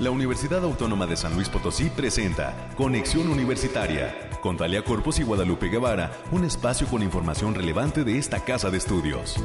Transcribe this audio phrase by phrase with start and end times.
[0.00, 5.68] la Universidad Autónoma de San Luis Potosí presenta Conexión Universitaria con Talia Corpus y Guadalupe
[5.68, 9.36] Guevara, un espacio con información relevante de esta casa de estudios.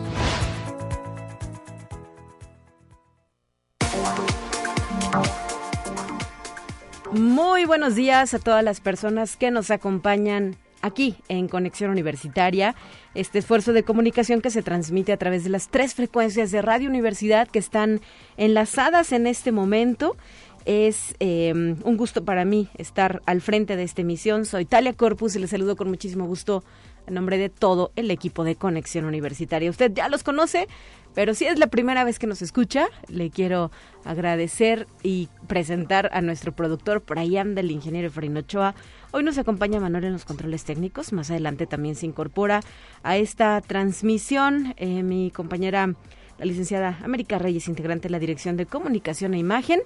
[7.11, 12.75] Muy buenos días a todas las personas que nos acompañan aquí en Conexión Universitaria,
[13.15, 16.89] este esfuerzo de comunicación que se transmite a través de las tres frecuencias de Radio
[16.89, 18.01] Universidad que están
[18.37, 20.17] enlazadas en este momento.
[20.65, 24.45] Es em, un gusto para mí estar al frente de esta emisión.
[24.45, 26.63] Soy Talia Corpus y les saludo con muchísimo gusto
[27.07, 29.69] en nombre de todo el equipo de Conexión Universitaria.
[29.69, 30.67] Usted ya los conoce,
[31.13, 33.71] pero si es la primera vez que nos escucha, le quiero
[34.03, 38.75] agradecer y presentar a nuestro productor, por ahí el ingeniero Efraín Ochoa.
[39.11, 41.13] Hoy nos acompaña Manuel en los controles técnicos.
[41.13, 42.61] Más adelante también se incorpora
[43.03, 45.93] a esta transmisión eh, mi compañera,
[46.39, 49.81] la licenciada América Reyes, integrante de la Dirección de Comunicación e Imagen.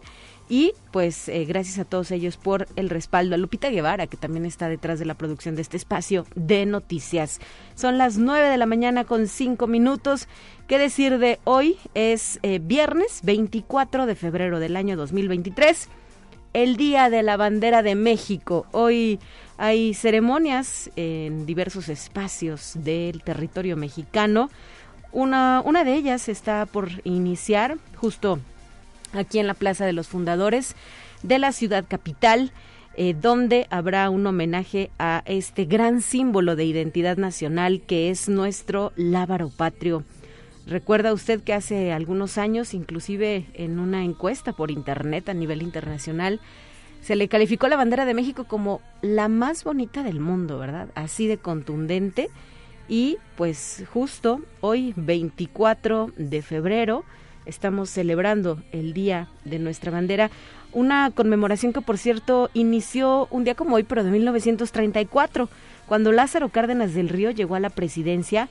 [0.49, 3.35] Y pues eh, gracias a todos ellos por el respaldo.
[3.35, 7.39] A Lupita Guevara, que también está detrás de la producción de este espacio de noticias.
[7.75, 10.27] Son las 9 de la mañana con 5 minutos.
[10.67, 11.77] ¿Qué decir de hoy?
[11.95, 15.89] Es eh, viernes 24 de febrero del año 2023,
[16.53, 18.67] el Día de la Bandera de México.
[18.71, 19.19] Hoy
[19.57, 24.49] hay ceremonias en diversos espacios del territorio mexicano.
[25.11, 28.39] Una, una de ellas está por iniciar justo
[29.13, 30.75] aquí en la Plaza de los Fundadores
[31.23, 32.51] de la ciudad capital,
[32.95, 38.91] eh, donde habrá un homenaje a este gran símbolo de identidad nacional que es nuestro
[38.95, 40.03] lábaro patrio.
[40.65, 46.41] Recuerda usted que hace algunos años, inclusive en una encuesta por internet a nivel internacional,
[47.01, 50.89] se le calificó la bandera de México como la más bonita del mundo, ¿verdad?
[50.95, 52.29] Así de contundente.
[52.89, 57.05] Y pues justo hoy, 24 de febrero,
[57.47, 60.29] estamos celebrando el Día de nuestra bandera,
[60.73, 65.49] una conmemoración que por cierto inició un día como hoy, pero de 1934,
[65.87, 68.49] cuando Lázaro Cárdenas del Río llegó a la presidencia.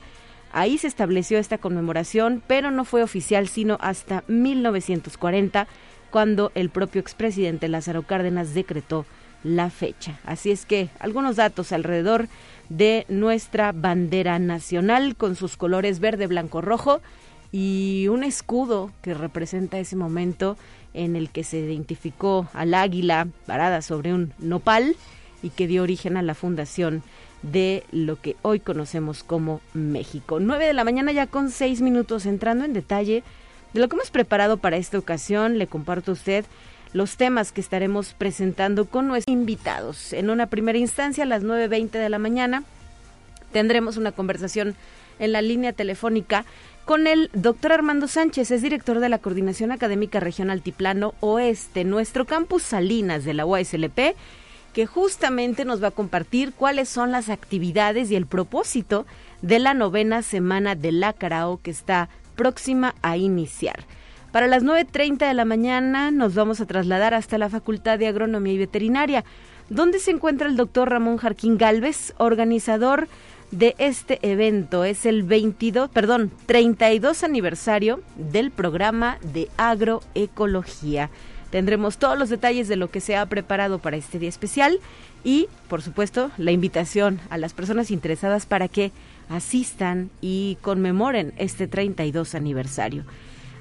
[0.51, 5.67] Ahí se estableció esta conmemoración, pero no fue oficial sino hasta 1940,
[6.09, 9.05] cuando el propio expresidente Lázaro Cárdenas decretó
[9.43, 10.19] la fecha.
[10.25, 12.27] Así es que algunos datos alrededor
[12.69, 17.01] de nuestra bandera nacional con sus colores verde, blanco, rojo
[17.51, 20.57] y un escudo que representa ese momento
[20.93, 24.95] en el que se identificó al águila parada sobre un nopal
[25.43, 27.03] y que dio origen a la fundación
[27.43, 30.39] de lo que hoy conocemos como México.
[30.39, 33.23] 9 de la mañana ya con seis minutos entrando en detalle
[33.73, 35.57] de lo que hemos preparado para esta ocasión.
[35.57, 36.45] Le comparto a usted
[36.93, 40.13] los temas que estaremos presentando con nuestros invitados.
[40.13, 42.63] En una primera instancia, a las 9.20 de la mañana,
[43.51, 44.75] tendremos una conversación
[45.19, 46.45] en la línea telefónica
[46.87, 52.23] con el doctor Armando Sánchez, es director de la Coordinación Académica Regional Altiplano Oeste, nuestro
[52.23, 54.15] campus Salinas de la UASLP,
[54.71, 59.05] que justamente nos va a compartir cuáles son las actividades y el propósito
[59.41, 63.83] de la novena semana de la Carao que está próxima a iniciar.
[64.31, 68.53] Para las 9.30 de la mañana nos vamos a trasladar hasta la Facultad de Agronomía
[68.53, 69.25] y Veterinaria,
[69.69, 73.09] donde se encuentra el doctor Ramón Jarquín Galvez, organizador
[73.51, 74.83] de este evento.
[74.83, 81.09] Es el 22, perdón, 32 aniversario del programa de agroecología.
[81.49, 84.79] Tendremos todos los detalles de lo que se ha preparado para este día especial
[85.23, 88.91] y, por supuesto, la invitación a las personas interesadas para que
[89.29, 93.05] asistan y conmemoren este 32 aniversario.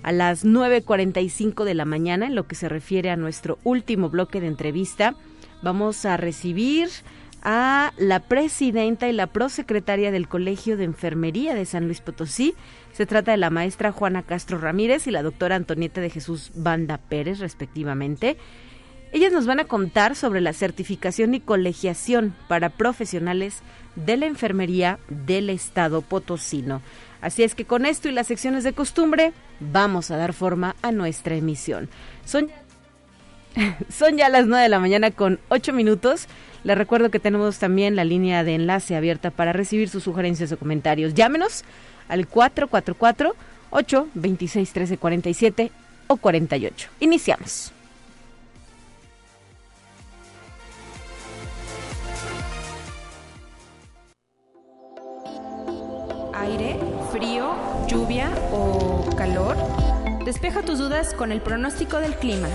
[0.03, 4.41] A las 9.45 de la mañana, en lo que se refiere a nuestro último bloque
[4.41, 5.15] de entrevista,
[5.63, 6.89] vamos a recibir
[7.49, 12.57] a la presidenta y la prosecretaria del Colegio de Enfermería de San Luis Potosí.
[12.93, 16.99] Se trata de la maestra Juana Castro Ramírez y la doctora Antonieta de Jesús Banda
[16.99, 18.37] Pérez, respectivamente.
[19.13, 23.63] Ellas nos van a contar sobre la certificación y colegiación para profesionales
[23.95, 26.83] de la enfermería del Estado potosino.
[27.21, 30.91] Así es que con esto y las secciones de costumbre vamos a dar forma a
[30.91, 31.89] nuestra emisión.
[32.25, 32.51] Son,
[33.89, 36.27] son ya las 9 de la mañana con 8 minutos.
[36.65, 40.59] Les recuerdo que tenemos también la línea de enlace abierta para recibir sus sugerencias o
[40.59, 41.15] comentarios.
[41.15, 41.65] Llámenos
[42.09, 43.35] al 444
[43.71, 45.71] 826 1347
[46.09, 46.89] o 48.
[47.01, 47.73] Iniciamos.
[56.35, 56.79] Aire,
[57.11, 57.55] frío,
[57.89, 59.57] lluvia o calor.
[60.25, 62.49] Despeja tus dudas con el pronóstico del clima.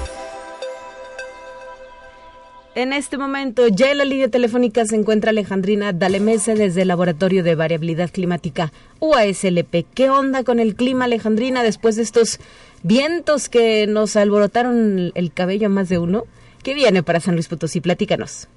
[2.73, 7.43] En este momento, ya en la línea telefónica se encuentra Alejandrina Dalemese desde el Laboratorio
[7.43, 8.71] de Variabilidad Climática
[9.01, 9.85] UASLP.
[9.93, 12.39] ¿Qué onda con el clima, Alejandrina, después de estos
[12.81, 16.23] vientos que nos alborotaron el cabello a más de uno?
[16.63, 17.81] ¿Qué viene para San Luis Potosí?
[17.81, 18.47] Platícanos.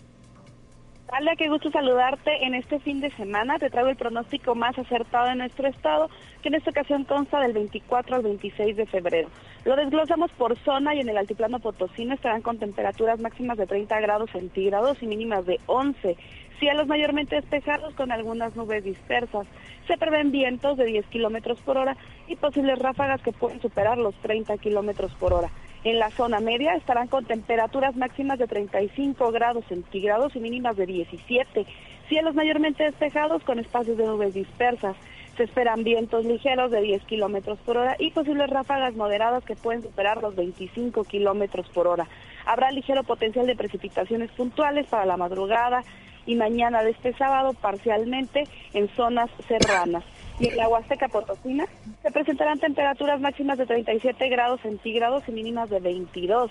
[1.17, 2.45] Hola, qué gusto saludarte.
[2.45, 6.11] En este fin de semana te traigo el pronóstico más acertado de nuestro estado,
[6.43, 9.29] que en esta ocasión consta del 24 al 26 de febrero.
[9.65, 14.01] Lo desglosamos por zona y en el altiplano potosino estarán con temperaturas máximas de 30
[14.01, 16.17] grados centígrados y mínimas de 11.
[16.59, 19.47] Cielos mayormente despejados con algunas nubes dispersas.
[19.87, 21.97] Se prevén vientos de 10 kilómetros por hora
[22.27, 25.51] y posibles ráfagas que pueden superar los 30 kilómetros por hora.
[25.85, 30.87] En la zona media estarán con temperaturas máximas de 35 grados centígrados y mínimas de
[30.87, 31.67] 17.
[32.09, 34.97] Cielos mayormente despejados con espacios de nubes dispersas.
[35.37, 39.83] Se esperan vientos ligeros de 10 kilómetros por hora y posibles ráfagas moderadas que pueden
[39.83, 42.07] superar los 25 kilómetros por hora.
[42.47, 45.83] Habrá ligero potencial de precipitaciones puntuales para la madrugada
[46.25, 50.05] y mañana de este sábado parcialmente en zonas serranas
[50.39, 51.67] y en la Huasteca Potosina
[52.03, 56.51] se presentarán temperaturas máximas de 37 grados centígrados y mínimas de 22.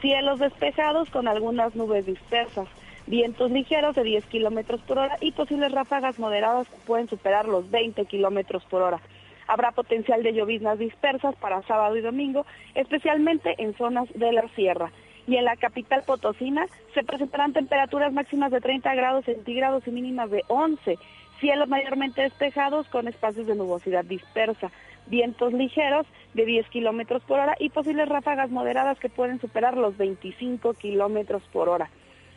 [0.00, 2.68] Cielos despejados con algunas nubes dispersas.
[3.06, 7.70] Vientos ligeros de 10 kilómetros por hora y posibles ráfagas moderadas que pueden superar los
[7.70, 9.00] 20 kilómetros por hora.
[9.46, 14.90] Habrá potencial de lloviznas dispersas para sábado y domingo, especialmente en zonas de la sierra.
[15.26, 20.30] Y en la capital potosina se presentarán temperaturas máximas de 30 grados centígrados y mínimas
[20.30, 20.98] de 11
[21.44, 24.70] cielos mayormente despejados con espacios de nubosidad dispersa,
[25.08, 29.94] vientos ligeros de 10 kilómetros por hora y posibles ráfagas moderadas que pueden superar los
[29.98, 31.90] 25 kilómetros por hora.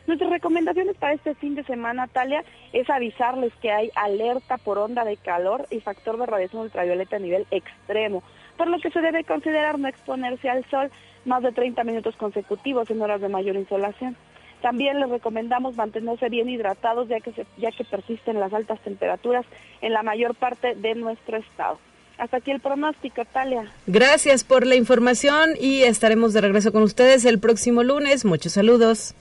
[0.06, 2.44] Nuestras recomendaciones para este fin de semana, Talia,
[2.74, 7.20] es avisarles que hay alerta por onda de calor y factor de radiación ultravioleta a
[7.20, 8.22] nivel extremo,
[8.58, 10.90] por lo que se debe considerar no exponerse al sol
[11.24, 14.18] más de 30 minutos consecutivos en horas de mayor insolación.
[14.62, 19.46] También les recomendamos mantenerse bien hidratados ya que, ya que persisten las altas temperaturas
[19.80, 21.78] en la mayor parte de nuestro estado.
[22.18, 23.70] Hasta aquí el pronóstico, Talia.
[23.86, 28.24] Gracias por la información y estaremos de regreso con ustedes el próximo lunes.
[28.24, 29.14] Muchos saludos.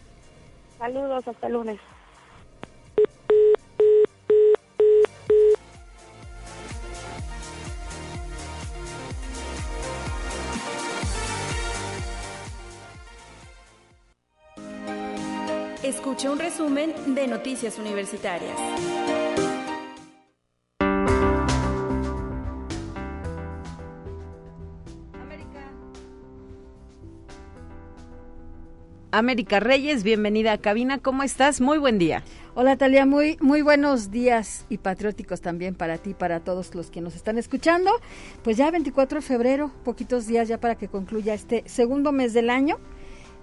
[0.80, 1.78] Saludos, hasta el lunes.
[15.98, 18.56] Escucha un resumen de Noticias Universitarias.
[29.12, 31.00] América Reyes, bienvenida a cabina.
[31.00, 31.62] ¿Cómo estás?
[31.62, 32.24] Muy buen día.
[32.54, 37.02] Hola Talia, muy, muy buenos días y patrióticos también para ti, para todos los que
[37.02, 37.90] nos están escuchando.
[38.44, 42.52] Pues ya 24 de febrero, poquitos días ya para que concluya este segundo mes del
[42.52, 42.78] año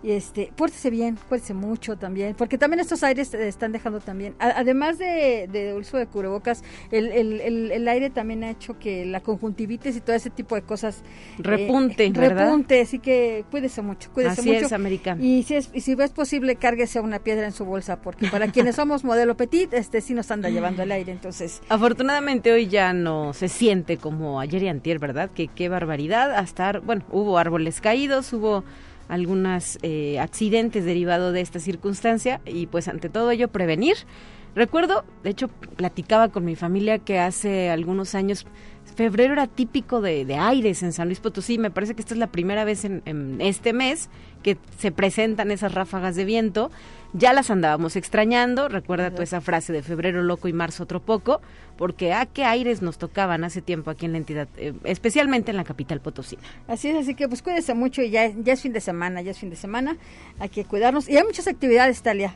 [0.05, 4.99] y este, pórtese bien, cuídese mucho también, porque también estos aires están dejando también, además
[4.99, 7.41] de, de, uso de cubrebocas, el, el,
[7.71, 10.99] el, aire también ha hecho que la conjuntivitis y todo ese tipo de cosas
[11.39, 12.45] eh, repunte, ¿verdad?
[12.45, 14.67] Repunte, así que cuídese mucho, cuídese así mucho.
[14.67, 15.17] es, América.
[15.19, 18.49] Y si es, y si es posible, cárguese una piedra en su bolsa, porque para
[18.53, 21.63] quienes somos modelo petit, este sí nos anda llevando el aire, entonces.
[21.71, 25.31] Afortunadamente hoy ya no se siente como ayer y antier, ¿verdad?
[25.31, 28.65] Que qué barbaridad, hasta, bueno, hubo árboles caídos, hubo
[29.09, 33.97] algunos eh, accidentes derivados de esta circunstancia y pues ante todo ello prevenir.
[34.55, 38.47] Recuerdo, de hecho, platicaba con mi familia que hace algunos años
[38.95, 41.59] febrero era típico de, de, aires en San Luis Potosí.
[41.59, 44.09] Me parece que esta es la primera vez en, en, este mes
[44.43, 46.71] que se presentan esas ráfagas de viento.
[47.17, 48.69] Ya las andábamos extrañando.
[48.69, 51.41] Recuerda tú esa frase de febrero loco y marzo otro poco,
[51.79, 55.57] porque a qué aires nos tocaban hace tiempo aquí en la entidad, eh, especialmente en
[55.57, 56.39] la capital Potosí.
[56.67, 59.31] Así es, así que pues cuídese mucho y ya, ya es fin de semana, ya
[59.31, 59.97] es fin de semana.
[60.41, 61.09] Hay que cuidarnos.
[61.09, 62.35] Y hay muchas actividades, Talia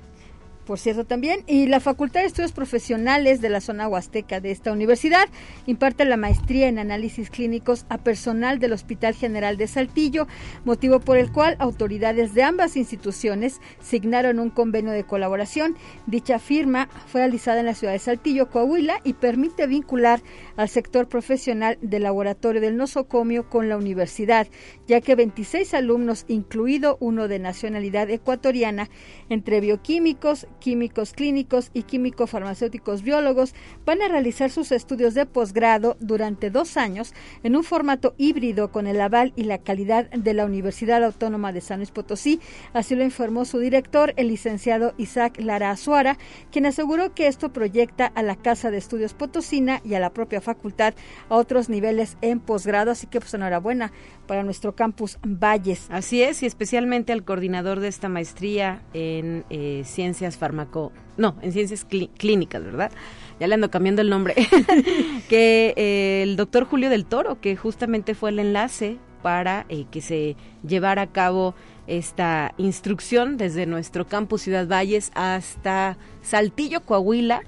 [0.69, 1.45] por cierto, también.
[1.47, 5.27] Y la Facultad de Estudios Profesionales de la zona huasteca de esta universidad
[5.65, 10.29] imparte la maestría en análisis clínicos a personal del Hospital General de Saltillo,
[10.67, 15.75] motivo por el cual autoridades de ambas instituciones signaron un convenio de colaboración.
[16.07, 20.21] Dicha firma fue realizada en la ciudad de Saltillo, Coahuila, y permite vincular
[20.57, 24.47] al sector profesional del laboratorio del nosocomio con la universidad,
[24.87, 28.91] ya que 26 alumnos, incluido uno de nacionalidad ecuatoriana,
[29.31, 36.51] entre bioquímicos, químicos clínicos y químico-farmacéuticos biólogos van a realizar sus estudios de posgrado durante
[36.51, 41.05] dos años en un formato híbrido con el aval y la calidad de la Universidad
[41.05, 42.41] Autónoma de San Luis Potosí.
[42.73, 46.19] Así lo informó su director, el licenciado Isaac Lara Azuara,
[46.51, 50.41] quien aseguró que esto proyecta a la Casa de Estudios Potosina y a la propia
[50.41, 50.95] facultad
[51.29, 52.91] a otros niveles en posgrado.
[52.91, 53.93] Así que pues enhorabuena
[54.27, 55.87] para nuestro campus Valles.
[55.91, 61.53] Así es, y especialmente al coordinador de esta maestría en eh, ciencias farmaco, no, en
[61.53, 62.91] ciencias clínicas, ¿verdad?
[63.39, 64.35] Ya le ando cambiando el nombre,
[65.29, 70.01] que eh, el doctor Julio del Toro, que justamente fue el enlace para eh, que
[70.01, 70.37] se
[70.67, 71.55] llevara a cabo
[71.87, 77.43] esta instrucción desde nuestro campus Ciudad Valles hasta Saltillo, Coahuila,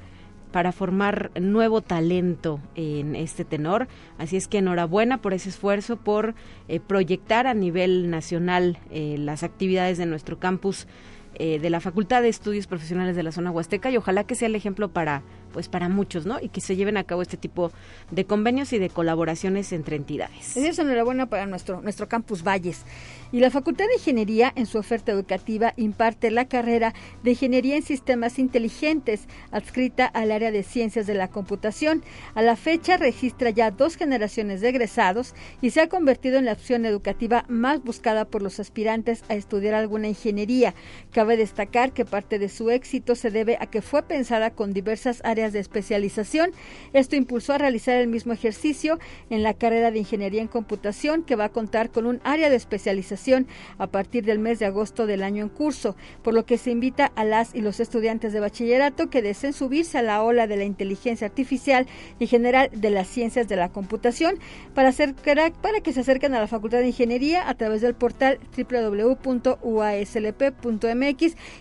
[0.52, 3.88] para formar nuevo talento en este tenor.
[4.18, 6.34] Así es que enhorabuena por ese esfuerzo, por
[6.68, 10.86] eh, proyectar a nivel nacional las actividades de nuestro campus
[11.34, 14.46] eh, de la Facultad de Estudios Profesionales de la Zona Huasteca y ojalá que sea
[14.46, 16.38] el ejemplo para pues para muchos, ¿no?
[16.40, 17.72] Y que se lleven a cabo este tipo
[18.10, 20.56] de convenios y de colaboraciones entre entidades.
[20.56, 22.84] Es enhorabuena para nuestro nuestro campus Valles.
[23.32, 27.82] Y la Facultad de Ingeniería, en su oferta educativa, imparte la carrera de Ingeniería en
[27.82, 32.02] Sistemas Inteligentes, adscrita al área de Ciencias de la Computación.
[32.34, 36.52] A la fecha registra ya dos generaciones de egresados y se ha convertido en la
[36.52, 40.74] opción educativa más buscada por los aspirantes a estudiar alguna ingeniería.
[41.12, 45.20] Cabe destacar que parte de su éxito se debe a que fue pensada con diversas
[45.24, 46.52] áreas de especialización.
[46.92, 48.98] Esto impulsó a realizar el mismo ejercicio
[49.30, 52.56] en la carrera de Ingeniería en Computación, que va a contar con un área de
[52.56, 53.46] especialización
[53.78, 57.10] a partir del mes de agosto del año en curso, por lo que se invita
[57.16, 60.64] a las y los estudiantes de bachillerato que deseen subirse a la ola de la
[60.64, 61.86] inteligencia artificial
[62.18, 64.38] y general de las ciencias de la computación
[64.74, 68.38] para, hacer, para que se acerquen a la Facultad de Ingeniería a través del portal
[68.56, 69.60] www.uaslp.mx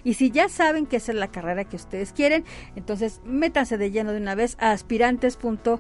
[0.04, 2.44] y si ya saben esa es la carrera que ustedes quieren,
[2.76, 5.80] entonces métanse de lleno de una vez a aspirantes.mx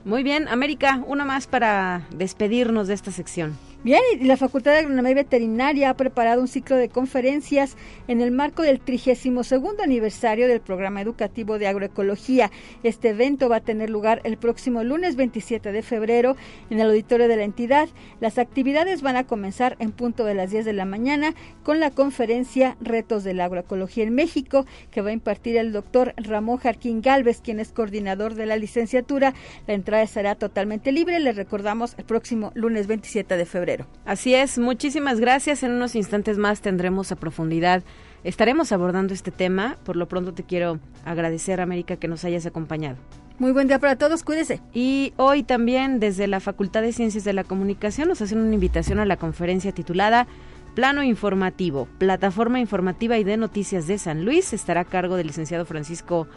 [0.03, 3.57] Muy bien, América, una más para despedirnos de esta sección.
[3.85, 7.77] Bien, y la Facultad de Agronomía y Veterinaria ha preparado un ciclo de conferencias
[8.07, 12.49] en el marco del 32 aniversario del programa educativo de agroecología.
[12.81, 16.35] Este evento va a tener lugar el próximo lunes 27 de febrero
[16.71, 17.87] en el auditorio de la entidad.
[18.21, 21.91] Las actividades van a comenzar en punto de las 10 de la mañana con la
[21.91, 27.03] conferencia Retos de la Agroecología en México, que va a impartir el doctor Ramón Jarquín
[27.03, 29.35] Galvez, quien es coordinador de la licenciatura.
[29.67, 31.19] La entrada será totalmente libre.
[31.19, 33.74] Les recordamos el próximo lunes 27 de febrero.
[34.05, 35.63] Así es, muchísimas gracias.
[35.63, 37.83] En unos instantes más tendremos a profundidad,
[38.23, 39.77] estaremos abordando este tema.
[39.83, 42.97] Por lo pronto te quiero agradecer, América, que nos hayas acompañado.
[43.37, 44.61] Muy buen día para todos, cuídese.
[44.73, 48.99] Y hoy también desde la Facultad de Ciencias de la Comunicación nos hacen una invitación
[48.99, 50.25] a la conferencia titulada
[50.73, 54.53] Plano Informativo, Plataforma Informativa y de Noticias de San Luis.
[54.53, 56.27] Estará a cargo del licenciado Francisco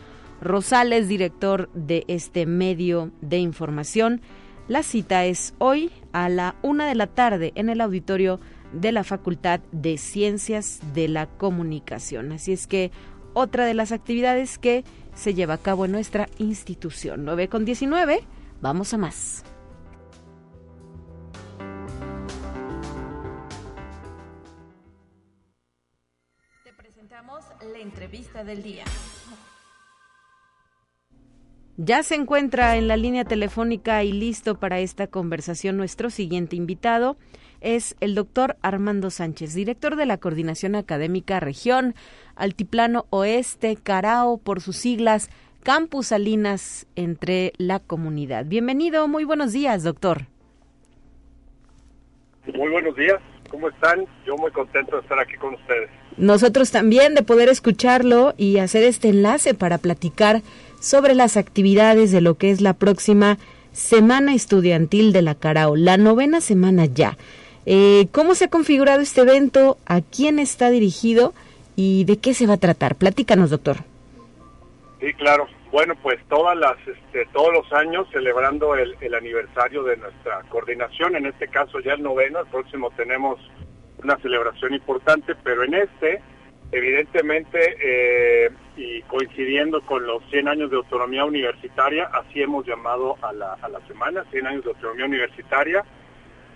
[0.40, 4.20] Rosales, director de este medio de información.
[4.68, 8.38] La cita es hoy a la una de la tarde en el auditorio
[8.74, 12.32] de la Facultad de Ciencias de la Comunicación.
[12.32, 12.90] Así es que
[13.32, 14.84] otra de las actividades que
[15.14, 17.24] se lleva a cabo en nuestra institución.
[17.24, 18.20] 9 con 19,
[18.60, 19.42] vamos a más.
[26.62, 28.84] Te presentamos la entrevista del día.
[31.80, 37.16] Ya se encuentra en la línea telefónica y listo para esta conversación nuestro siguiente invitado.
[37.60, 41.94] Es el doctor Armando Sánchez, director de la Coordinación Académica Región
[42.34, 45.30] Altiplano Oeste, Carao, por sus siglas,
[45.62, 48.44] Campus Salinas entre la comunidad.
[48.46, 50.22] Bienvenido, muy buenos días, doctor.
[52.52, 53.20] Muy buenos días,
[53.50, 54.04] ¿cómo están?
[54.26, 55.90] Yo muy contento de estar aquí con ustedes.
[56.16, 60.42] Nosotros también de poder escucharlo y hacer este enlace para platicar
[60.80, 63.38] sobre las actividades de lo que es la próxima
[63.72, 67.16] Semana Estudiantil de la Carao, la novena semana ya.
[67.66, 69.76] Eh, ¿Cómo se ha configurado este evento?
[69.86, 71.34] ¿A quién está dirigido?
[71.76, 72.96] ¿Y de qué se va a tratar?
[72.96, 73.76] Platícanos, doctor.
[75.00, 75.46] Sí, claro.
[75.70, 81.14] Bueno, pues todas las, este, todos los años celebrando el, el, aniversario de nuestra coordinación,
[81.14, 83.38] en este caso ya el noveno, el próximo tenemos
[84.02, 86.22] una celebración importante, pero en este
[86.70, 93.32] Evidentemente, eh, y coincidiendo con los 100 años de autonomía universitaria, así hemos llamado a
[93.32, 95.84] la, a la semana, 100 años de autonomía universitaria,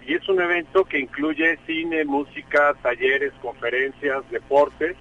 [0.07, 4.97] y es un evento que incluye cine, música, talleres, conferencias, deportes,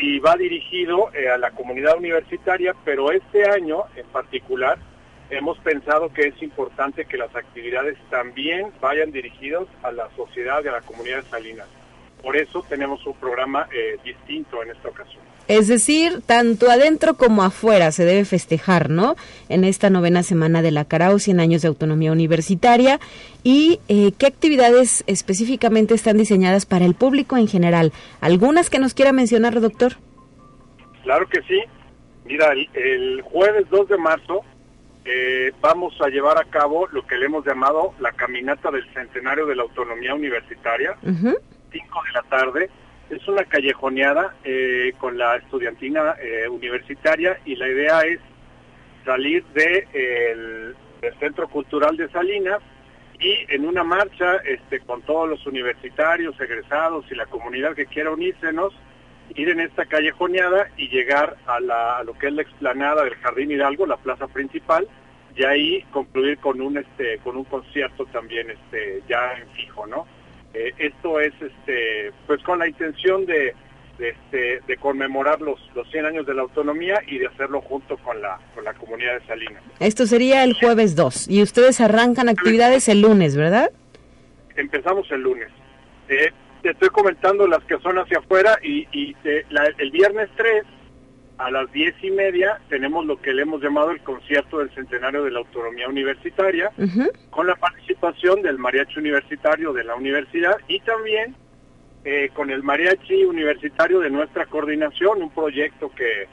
[0.00, 4.78] y va dirigido eh, a la comunidad universitaria, pero este año en particular
[5.30, 10.68] hemos pensado que es importante que las actividades también vayan dirigidas a la sociedad y
[10.68, 11.68] a la comunidad de Salinas.
[12.22, 15.28] Por eso tenemos un programa eh, distinto en esta ocasión.
[15.48, 19.16] Es decir, tanto adentro como afuera se debe festejar, ¿no?
[19.48, 23.00] En esta novena semana de la Carao, 100 años de autonomía universitaria.
[23.42, 27.92] ¿Y eh, qué actividades específicamente están diseñadas para el público en general?
[28.20, 29.94] ¿Algunas que nos quiera mencionar, doctor?
[31.02, 31.62] Claro que sí.
[32.26, 34.42] Mira, el, jueves 2 de marzo
[35.06, 39.46] eh, vamos a llevar a cabo lo que le hemos llamado la caminata del centenario
[39.46, 40.94] de la autonomía universitaria.
[41.70, 42.70] 5 de la tarde.
[43.10, 48.20] Es una callejoneada eh, con la estudiantina eh, universitaria y la idea es
[49.04, 52.58] salir de, el, del Centro Cultural de Salinas
[53.18, 58.10] y en una marcha este, con todos los universitarios, egresados y la comunidad que quiera
[58.10, 58.74] unírsenos,
[59.34, 63.50] ir en esta callejoneada y llegar a, la, lo que es la explanada del Jardín
[63.50, 64.86] Hidalgo, la plaza principal,
[65.34, 70.06] y ahí concluir con un este con un concierto también este ya en fijo, ¿no?
[70.54, 73.54] Eh, esto es este pues con la intención de,
[73.98, 77.96] de, este, de conmemorar los, los 100 años de la autonomía y de hacerlo junto
[77.98, 79.62] con la, con la comunidad de Salinas.
[79.80, 83.70] Esto sería el jueves 2 y ustedes arrancan actividades el lunes, ¿verdad?
[84.56, 85.48] Empezamos el lunes.
[86.08, 86.30] Eh,
[86.62, 90.64] te estoy comentando las que son hacia afuera y, y te, la, el viernes 3
[91.38, 95.24] a las diez y media tenemos lo que le hemos llamado el concierto del centenario
[95.24, 96.70] de la autonomía universitaria,
[97.30, 101.36] con la participación del mariachi universitario de la universidad y también
[102.04, 106.26] eh, con el mariachi universitario de nuestra coordinación, un proyecto que,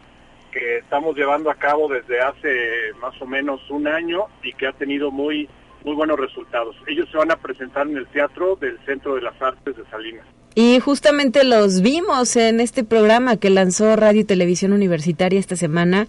[0.51, 4.73] que estamos llevando a cabo desde hace más o menos un año y que ha
[4.73, 5.47] tenido muy,
[5.85, 6.75] muy buenos resultados.
[6.87, 10.25] Ellos se van a presentar en el Teatro del Centro de las Artes de Salinas.
[10.55, 16.07] Y justamente los vimos en este programa que lanzó Radio y Televisión Universitaria esta semana,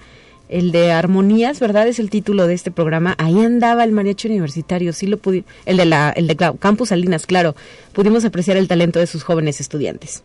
[0.48, 1.88] el de Armonías, ¿verdad?
[1.88, 3.14] Es el título de este programa.
[3.18, 7.26] Ahí andaba el mariachi universitario, sí lo pudi el de la el de Campus Salinas,
[7.26, 7.54] claro.
[7.92, 10.24] Pudimos apreciar el talento de sus jóvenes estudiantes.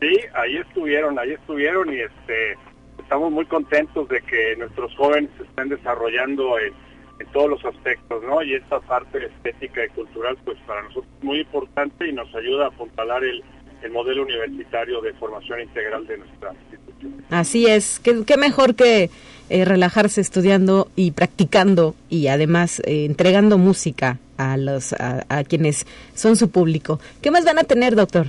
[0.00, 2.56] Sí, ahí estuvieron, ahí estuvieron y este
[2.98, 6.72] estamos muy contentos de que nuestros jóvenes estén desarrollando en,
[7.20, 8.42] en todos los aspectos, ¿no?
[8.42, 12.64] Y esta parte estética y cultural, pues para nosotros es muy importante y nos ayuda
[12.64, 13.42] a apuntalar el,
[13.82, 17.24] el modelo universitario de formación integral de nuestra institución.
[17.30, 19.10] Así es, qué, qué mejor que
[19.50, 25.86] eh, relajarse estudiando y practicando y además eh, entregando música a los a, a, quienes
[26.14, 27.00] son su público.
[27.20, 28.28] ¿Qué más van a tener, doctor?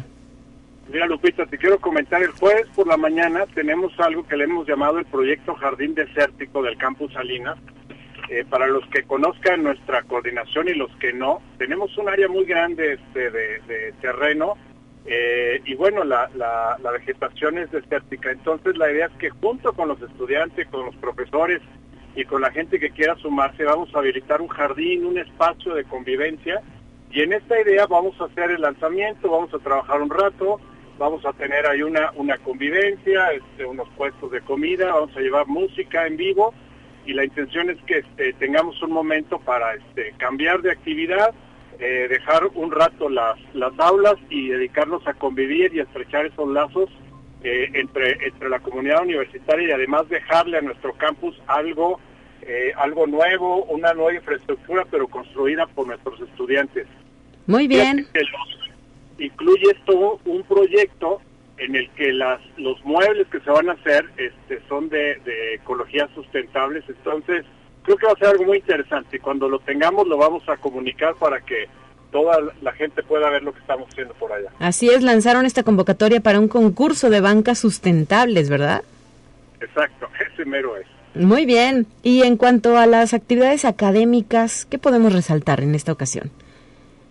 [0.91, 4.67] Mira, Lupita, te quiero comentar, el jueves por la mañana tenemos algo que le hemos
[4.67, 7.57] llamado el proyecto Jardín Desértico del Campus Salinas.
[8.29, 12.45] Eh, para los que conozcan nuestra coordinación y los que no, tenemos un área muy
[12.45, 14.57] grande este, de, terreno
[15.05, 16.29] eh, y bueno, la,
[16.93, 18.31] vegetación es desértica.
[18.31, 21.61] Entonces la idea es que junto con los estudiantes, con los profesores
[22.15, 25.83] y con la gente que quiera sumarse, vamos a habilitar un jardín, un espacio de
[25.85, 26.61] convivencia.
[27.11, 30.61] Y en esta idea vamos a hacer el lanzamiento, vamos a trabajar un rato,
[30.97, 35.47] vamos a tener ahí una, una convivencia, este, unos puestos de comida, vamos a llevar
[35.47, 36.53] música en vivo
[37.05, 41.33] y la intención es que este, tengamos un momento para este, cambiar de actividad,
[41.79, 46.47] eh, dejar un rato las, las aulas y dedicarnos a convivir y a estrechar esos
[46.49, 46.89] lazos
[47.43, 51.99] eh, entre, entre la comunidad universitaria y además dejarle a nuestro campus algo,
[52.43, 56.87] eh, algo nuevo, una nueva infraestructura, pero construida por nuestros estudiantes.
[57.47, 58.07] Muy bien.
[59.17, 61.21] Incluye esto un proyecto
[61.61, 65.55] en el que las, los muebles que se van a hacer este, son de, de
[65.55, 67.45] ecología sustentables, entonces
[67.83, 70.57] creo que va a ser algo muy interesante y cuando lo tengamos lo vamos a
[70.57, 71.67] comunicar para que
[72.11, 74.49] toda la gente pueda ver lo que estamos haciendo por allá.
[74.59, 78.83] Así es, lanzaron esta convocatoria para un concurso de bancas sustentables, ¿verdad?
[79.61, 80.87] Exacto, ese mero es.
[81.13, 81.87] Muy bien.
[82.03, 86.31] Y en cuanto a las actividades académicas, ¿qué podemos resaltar en esta ocasión?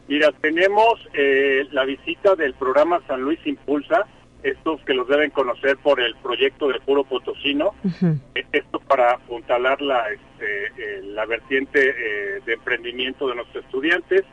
[0.09, 4.07] Mira, tenemos eh, la visita del programa San Luis Impulsa,
[4.43, 8.21] estos que los deben conocer por el proyecto de Puro Potosino, uh -huh.
[8.53, 14.25] esto para apuntalar la, este, eh, la vertiente eh, de emprendimiento de nuestros estudiantes.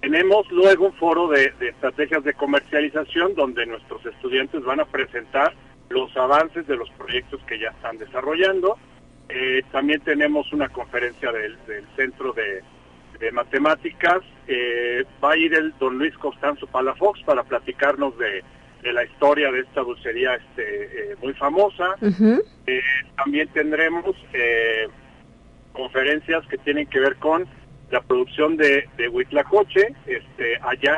[0.00, 5.54] Tenemos luego un foro de, de, estrategias de comercialización donde nuestros estudiantes van a presentar
[5.88, 8.76] los avances de los proyectos que ya están desarrollando.
[9.28, 12.62] Eh, también tenemos una conferencia del, del Centro de,
[13.18, 14.20] de Matemáticas.
[15.24, 18.44] va a ir el don Luis Constanzo Palafox para platicarnos de
[18.86, 20.62] de la historia de esta dulcería este,
[21.12, 21.96] eh, muy famosa.
[22.00, 22.42] Uh -huh.
[22.68, 22.80] eh,
[23.16, 24.86] también tendremos eh,
[25.72, 27.46] conferencias que tienen que ver con
[27.90, 29.92] la producción de, de Huitlacoche.
[30.06, 30.96] Este, allá,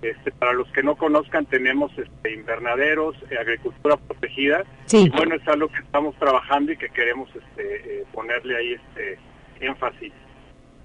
[0.00, 4.64] este, para los que no conozcan, tenemos este, invernaderos, eh, agricultura protegida.
[4.86, 5.04] Sí.
[5.06, 9.18] Y bueno, es algo que estamos trabajando y que queremos este, ponerle ahí este
[9.60, 10.12] énfasis.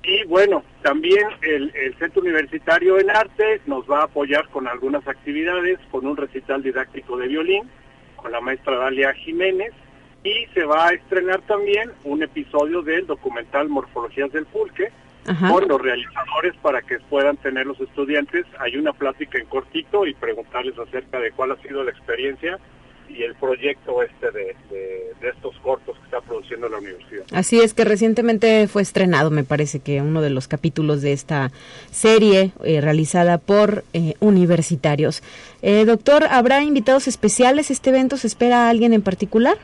[0.07, 5.07] Y bueno, también el, el, Centro Universitario en Arte nos va a apoyar con algunas
[5.07, 7.63] actividades, con un recital didáctico de violín,
[8.15, 9.71] con la maestra Dalia Jiménez,
[10.23, 14.91] y se va a estrenar también un episodio del documental Morfologías del Pulque,
[15.25, 15.49] Ajá.
[15.49, 18.45] con los realizadores para que puedan tener los estudiantes.
[18.59, 22.59] Hay una plática en cortito y preguntarles acerca de cuál ha sido la experiencia
[23.09, 27.25] y el proyecto este de, de, de, estos cortos que está produciendo la universidad.
[27.31, 31.51] Así es que recientemente fue estrenado, me parece que uno de los capítulos de esta
[31.91, 35.23] serie eh, realizada por eh, universitarios.
[35.61, 37.71] Eh, doctor, ¿habrá invitados especiales?
[37.71, 39.57] ¿Este evento se espera a alguien en particular?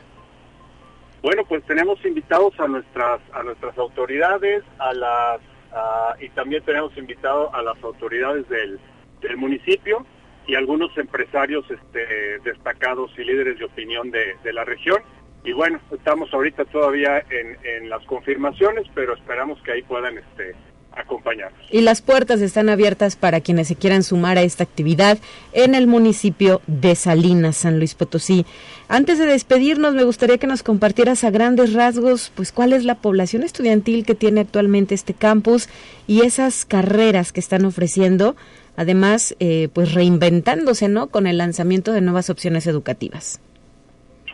[1.22, 5.40] Bueno, pues tenemos invitados a nuestras a nuestras autoridades, a las
[5.72, 8.80] a, y también tenemos invitado a las autoridades del,
[9.20, 10.04] del municipio
[10.46, 15.02] y algunos empresarios este, destacados y líderes de opinión de, la región.
[15.44, 20.54] Y bueno, estamos ahorita todavía en, en, las confirmaciones, pero esperamos que ahí puedan este,
[20.96, 21.60] acompañarnos.
[21.70, 25.18] Y las puertas están abiertas para quienes se quieran sumar a esta actividad
[25.52, 28.46] en el municipio de Salinas, San Luis Potosí.
[28.88, 32.96] Antes de despedirnos, me gustaría que nos compartieras a grandes rasgos, pues, cuál es la
[32.96, 35.68] población estudiantil que tiene actualmente este campus
[36.06, 38.36] y esas carreras que están ofreciendo
[38.76, 43.40] además eh, pues reinventándose no con el lanzamiento de nuevas opciones educativas.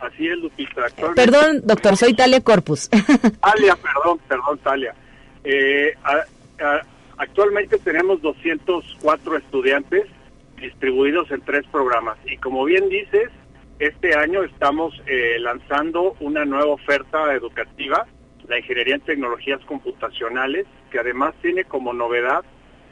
[0.01, 0.83] Así es Lupita
[1.15, 2.89] perdón doctor soy Talia Corpus.
[3.41, 4.95] Talia perdón perdón Talia.
[5.43, 6.81] Eh, a, a,
[7.17, 10.05] actualmente tenemos 204 estudiantes
[10.59, 12.17] distribuidos en tres programas.
[12.25, 13.29] Y como bien dices,
[13.79, 18.05] este año estamos eh, lanzando una nueva oferta educativa,
[18.47, 22.43] la Ingeniería en Tecnologías Computacionales, que además tiene como novedad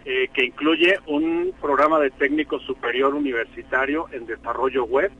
[0.09, 5.11] eh, que incluye un programa de técnico superior universitario en desarrollo web.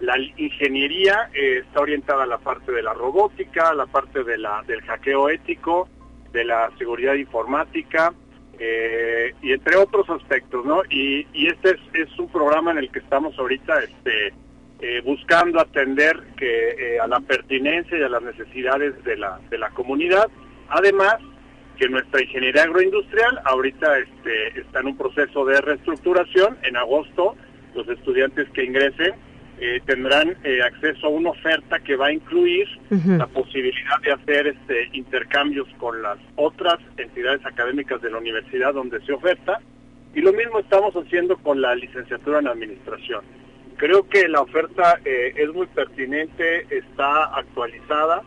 [0.00, 4.36] La ingeniería eh, está orientada a la parte de la robótica, a la parte de
[4.36, 5.88] la, del hackeo ético,
[6.32, 8.12] de la seguridad informática,
[8.58, 10.82] eh, y entre otros aspectos, ¿no?
[10.90, 14.34] Y, este es, es, un programa en el que estamos ahorita este,
[14.80, 19.70] eh, buscando atender que a la pertinencia y a las necesidades de la, de la
[19.70, 20.28] comunidad.
[20.68, 21.18] Además,
[21.76, 26.56] que nuestra ingeniería agroindustrial ahorita este, está en un proceso de reestructuración.
[26.62, 27.36] En agosto,
[27.74, 29.14] los estudiantes que ingresen
[29.58, 34.48] eh, tendrán eh, acceso a una oferta que va a incluir la posibilidad de hacer
[34.48, 39.60] este intercambios con las otras entidades académicas de la universidad donde se oferta
[40.14, 43.24] y lo mismo estamos haciendo con la licenciatura en administración.
[43.76, 48.22] Creo que la oferta eh, es muy pertinente, está actualizada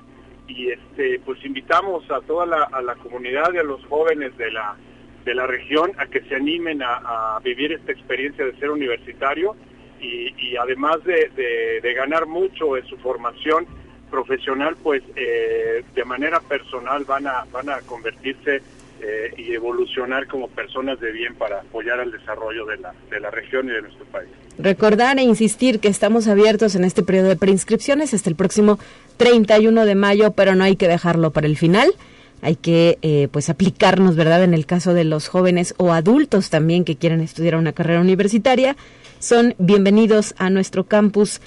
[0.50, 4.76] y este pues invitamos a toda la, comunidad y a los jóvenes de la
[5.24, 9.56] de la región a que se animen a, a vivir esta experiencia de ser universitario
[10.02, 13.66] y, además de, ganar mucho en su formación
[14.10, 18.62] profesional, pues eh, de manera personal van a, van a convertirse
[19.02, 23.32] eh, y evolucionar como personas de bien para apoyar al desarrollo de la, de la
[23.32, 24.30] región y de nuestro país.
[24.58, 28.80] Recordar e insistir que estamos abiertos en este periodo de preinscripciones hasta el próximo
[29.18, 31.92] 31 de mayo, pero no hay que dejarlo para el final.
[32.42, 34.44] Hay que eh, pues aplicarnos, ¿verdad?
[34.44, 38.76] En el caso de los jóvenes o adultos también que quieren estudiar una carrera universitaria
[39.20, 41.42] son bienvenidos a nuestro campus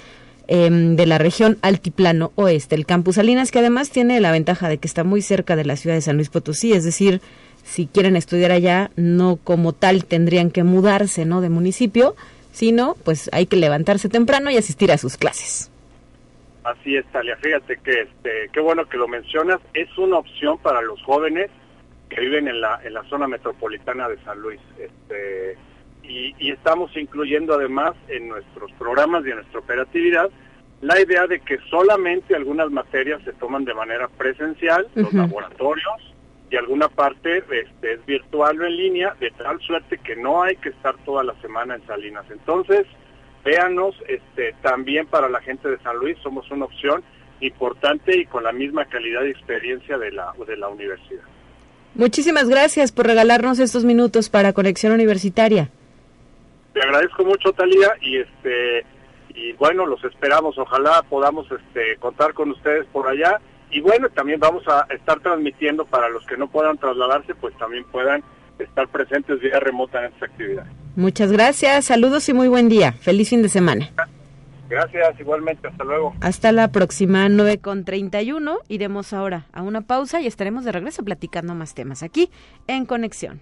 [0.47, 4.77] em, de la región Altiplano Oeste, el campus Salinas, que además tiene la ventaja de
[4.77, 7.21] que está muy cerca de la ciudad de San Luis Potosí, es decir,
[7.63, 11.41] si quieren estudiar allá, no como tal tendrían que mudarse, ¿no?
[11.41, 12.15] De municipio,
[12.51, 15.71] sino pues hay que levantarse temprano y asistir a sus clases.
[16.63, 17.35] Así es, Talia.
[17.37, 19.59] Fíjate que este, qué bueno que lo mencionas.
[19.73, 21.49] Es una opción para los jóvenes
[22.09, 24.61] que viven en la en la zona metropolitana de San Luis.
[24.77, 25.57] Este,
[26.03, 30.29] y, estamos incluyendo además en nuestros programas y en nuestra operatividad
[30.81, 36.13] la idea de que solamente algunas materias se toman de manera presencial, los laboratorios,
[36.51, 40.55] y alguna parte este, es virtual o en línea, de tal suerte que no hay
[40.57, 42.25] que estar toda la semana en Salinas.
[42.29, 42.85] Entonces,
[43.43, 47.01] véanos, este, también para la gente de San Luis somos una opción
[47.39, 51.23] importante y con la misma calidad y experiencia de la, de la universidad.
[51.95, 55.69] Muchísimas gracias por regalarnos estos minutos para Conexión Universitaria.
[56.73, 58.85] Te agradezco mucho, Talía, y este
[59.35, 60.57] y bueno, los esperamos.
[60.57, 63.39] Ojalá podamos este, contar con ustedes por allá.
[63.71, 67.83] Y bueno, también vamos a estar transmitiendo para los que no puedan trasladarse, pues también
[67.85, 68.23] puedan
[68.59, 70.65] estar presentes vía remota en esta actividad.
[70.95, 72.91] Muchas gracias, saludos y muy buen día.
[72.91, 73.89] Feliz fin de semana.
[74.69, 76.13] Gracias, igualmente, hasta luego.
[76.21, 78.59] Hasta la próxima 9 con 31.
[78.67, 82.29] Iremos ahora a una pausa y estaremos de regreso platicando más temas aquí
[82.67, 83.41] en Conexión.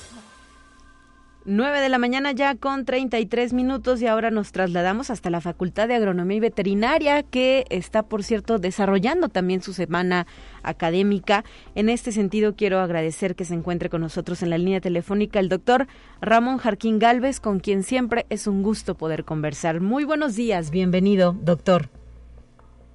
[1.43, 5.87] 9 de la mañana ya con 33 minutos y ahora nos trasladamos hasta la Facultad
[5.87, 10.27] de Agronomía y Veterinaria que está, por cierto, desarrollando también su semana
[10.61, 11.43] académica.
[11.73, 15.49] En este sentido, quiero agradecer que se encuentre con nosotros en la línea telefónica el
[15.49, 15.87] doctor
[16.21, 19.81] Ramón Jarquín Galvez, con quien siempre es un gusto poder conversar.
[19.81, 21.89] Muy buenos días, bienvenido, doctor.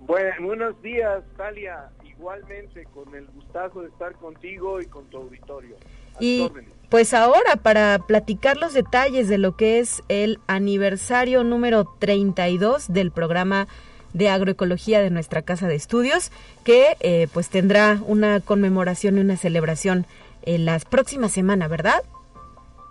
[0.07, 1.91] buenos días, Talia.
[2.05, 5.77] Igualmente, con el gustazo de estar contigo y con tu auditorio.
[6.21, 6.49] y
[6.91, 13.11] pues ahora para platicar los detalles de lo que es el aniversario número 32 del
[13.11, 13.67] programa
[14.13, 16.31] de agroecología de nuestra casa de estudios,
[16.65, 20.07] que eh, pues tendrá una conmemoración y una celebración
[20.43, 22.03] en las próximas semanas, ¿verdad?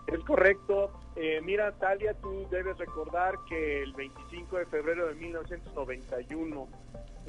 [0.07, 0.91] Es correcto.
[1.15, 6.67] Eh, mira, Talia, tú debes recordar que el 25 de febrero de 1991,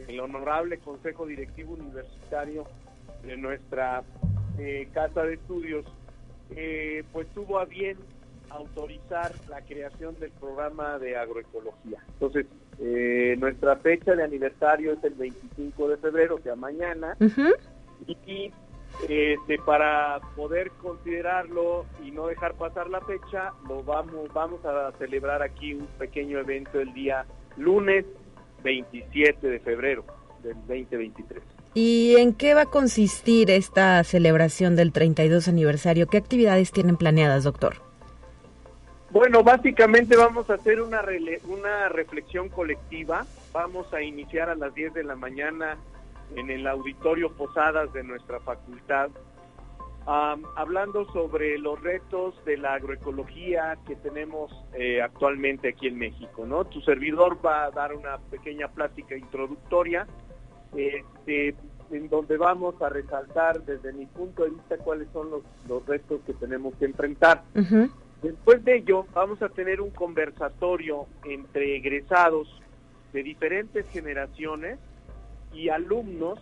[0.08, 2.64] el Honorable Consejo Directivo Universitario
[3.22, 4.02] de nuestra
[4.58, 5.86] eh, Casa de Estudios
[6.50, 7.96] eh, pues tuvo a bien
[8.50, 12.02] autorizar la creación del programa de agroecología.
[12.14, 12.46] Entonces,
[12.78, 17.16] eh, nuestra fecha de aniversario es el 25 de febrero, o sea, mañana,
[18.06, 18.52] y
[19.08, 25.42] este, para poder considerarlo y no dejar pasar la fecha, lo vamos, vamos a celebrar
[25.42, 28.04] aquí un pequeño evento el día lunes
[28.62, 30.04] 27 de febrero
[30.42, 31.55] del 2023.
[31.78, 36.06] ¿Y en qué va a consistir esta celebración del 32 aniversario?
[36.06, 37.74] ¿Qué actividades tienen planeadas, doctor?
[39.10, 41.02] Bueno, básicamente vamos a hacer una,
[41.90, 43.26] reflexión colectiva.
[43.52, 45.76] Vamos a iniciar a las 10 de la mañana
[46.34, 49.10] en el auditorio Posadas de nuestra facultad,
[50.06, 56.46] hablando sobre los retos de la agroecología que tenemos eh, actualmente aquí en México.
[56.46, 56.64] ¿no?
[56.64, 60.06] Tu servidor va a dar una pequeña plática introductoria
[60.76, 61.54] este,
[61.90, 66.20] en donde vamos a resaltar desde mi punto de vista cuáles son los, los retos
[66.26, 67.42] que tenemos que enfrentar.
[68.22, 72.48] Después de ello, vamos a tener un conversatorio entre egresados
[73.12, 74.78] de diferentes generaciones
[75.52, 76.38] y alumnos,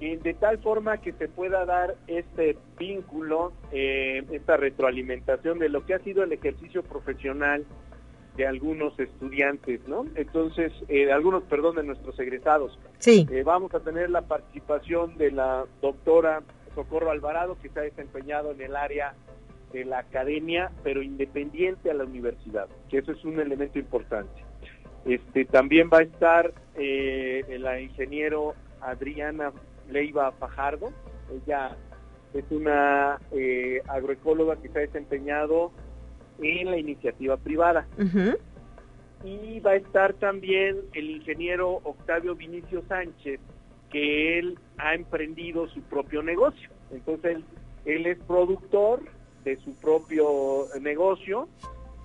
[0.00, 5.86] eh, de tal forma que se pueda dar este vínculo, eh, esta retroalimentación de lo
[5.86, 7.64] que ha sido el ejercicio profesional
[8.36, 10.06] de algunos estudiantes, ¿no?
[10.16, 12.78] Entonces, eh, algunos, perdón, de nuestros egresados.
[12.98, 13.26] Sí.
[13.30, 16.42] Eh, vamos a tener la participación de la doctora
[16.74, 19.14] Socorro Alvarado, que se ha desempeñado en el área
[19.72, 24.42] de la academia, pero independiente a la universidad, que eso es un elemento importante.
[25.04, 29.52] Este, también va a estar eh, la ingeniero Adriana
[29.90, 30.90] Leiva Fajardo,
[31.30, 31.76] ella
[32.32, 35.72] es una eh, agroecóloga que se ha desempeñado
[36.40, 37.86] en la iniciativa privada.
[39.24, 43.40] Y va a estar también el ingeniero Octavio Vinicio Sánchez,
[43.90, 46.68] que él ha emprendido su propio negocio.
[46.90, 47.38] Entonces,
[47.84, 49.00] él, es productor
[49.44, 51.48] de su propio negocio,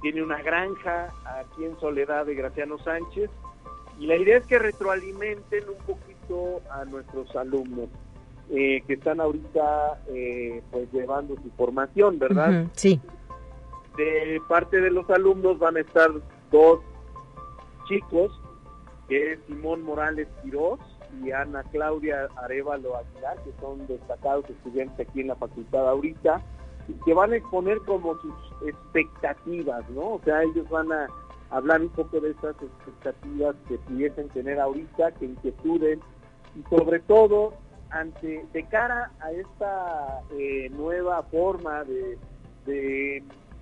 [0.01, 3.29] tiene una granja aquí en Soledad de Graciano Sánchez,
[3.99, 7.89] y la idea es que retroalimenten un poquito a nuestros alumnos.
[8.51, 12.65] Eh, que están ahorita eh, pues llevando su formación, ¿verdad?
[12.73, 12.99] sí
[13.99, 16.09] de parte de los alumnos van a estar
[16.51, 16.79] dos
[17.85, 18.31] chicos,
[19.09, 20.79] que es Simón Morales Quiroz
[21.21, 26.41] y Ana Claudia Arevalo Aguilar, que son destacados estudiantes aquí en la facultad ahorita,
[26.87, 28.33] y que van a exponer como sus
[28.65, 30.13] expectativas, ¿no?
[30.13, 31.07] O sea, ellos van a
[31.49, 35.99] hablar un poco de esas expectativas que pudiesen tener ahorita, que inquietudes,
[36.55, 37.53] y sobre todo
[37.89, 42.17] ante de cara a esta eh, nueva forma de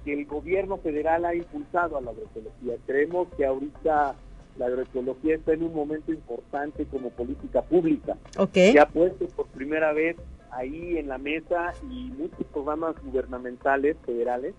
[0.07, 2.77] que el gobierno federal ha impulsado a la agroecología.
[2.85, 4.15] Creemos que ahorita
[4.57, 8.15] la agroecología está en un momento importante como política pública.
[8.37, 8.71] Okay.
[8.71, 10.15] Se ha puesto por primera vez
[10.51, 14.55] ahí en la mesa y muchos programas gubernamentales federales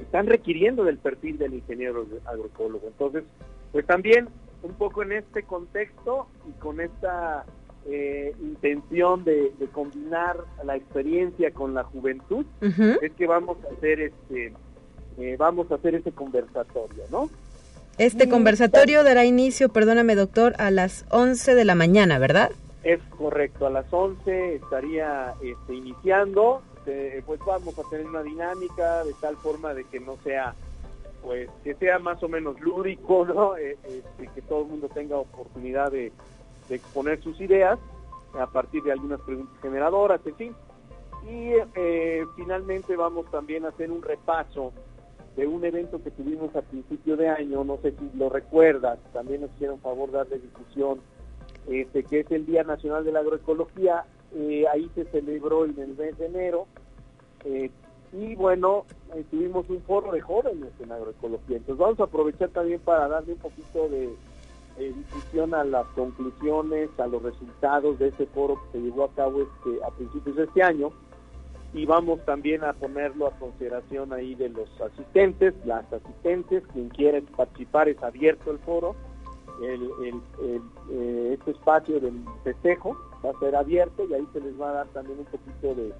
[0.00, 2.86] están requiriendo del perfil del ingeniero agroecólogo.
[2.86, 3.24] Entonces,
[3.72, 4.28] pues también
[4.62, 7.44] un poco en este contexto y con esta
[7.86, 12.46] eh, intención de, combinar la experiencia con la juventud,
[13.02, 14.52] es que vamos a hacer este
[15.18, 17.30] eh, vamos a hacer ese conversatorio, ¿no?
[17.96, 22.50] Este conversatorio dará inicio, perdóname doctor, a las 11 de la mañana, ¿verdad?
[22.82, 26.62] Es correcto, a las 11 estaría este, iniciando,
[27.24, 30.54] pues vamos a tener una dinámica de tal forma de que no sea,
[31.22, 33.56] pues que sea más o menos lúdico, ¿no?
[33.56, 36.12] Eh, este, que todo el mundo tenga oportunidad de,
[36.70, 37.78] exponer sus ideas
[38.40, 40.54] a partir de algunas preguntas generadoras, en fin.
[41.28, 44.72] Y eh, finalmente vamos también a hacer un repaso
[45.36, 49.40] de un evento que tuvimos a principio de año, no sé si lo recuerdas, también
[49.40, 51.00] nos hicieron favor darle difusión,
[51.68, 55.96] este, que es el Día Nacional de la Agroecología, eh, ahí se celebró en el
[55.96, 56.66] mes de enero,
[57.44, 57.70] eh,
[58.12, 62.78] y bueno, eh, tuvimos un foro de jóvenes en agroecología, entonces vamos a aprovechar también
[62.80, 64.14] para darle un poquito de,
[64.76, 69.42] difusión a las conclusiones, a los resultados de ese foro que se llevó a cabo
[69.42, 70.90] este, a principios de este año,
[71.74, 77.20] y vamos también a ponerlo a consideración ahí de los asistentes, las asistentes, quien quiera
[77.36, 78.94] participar es abierto el foro,
[79.60, 79.82] el,
[80.42, 84.72] eh, este espacio del festejo va a ser abierto y ahí se les va a
[84.72, 85.92] dar también un poquito de,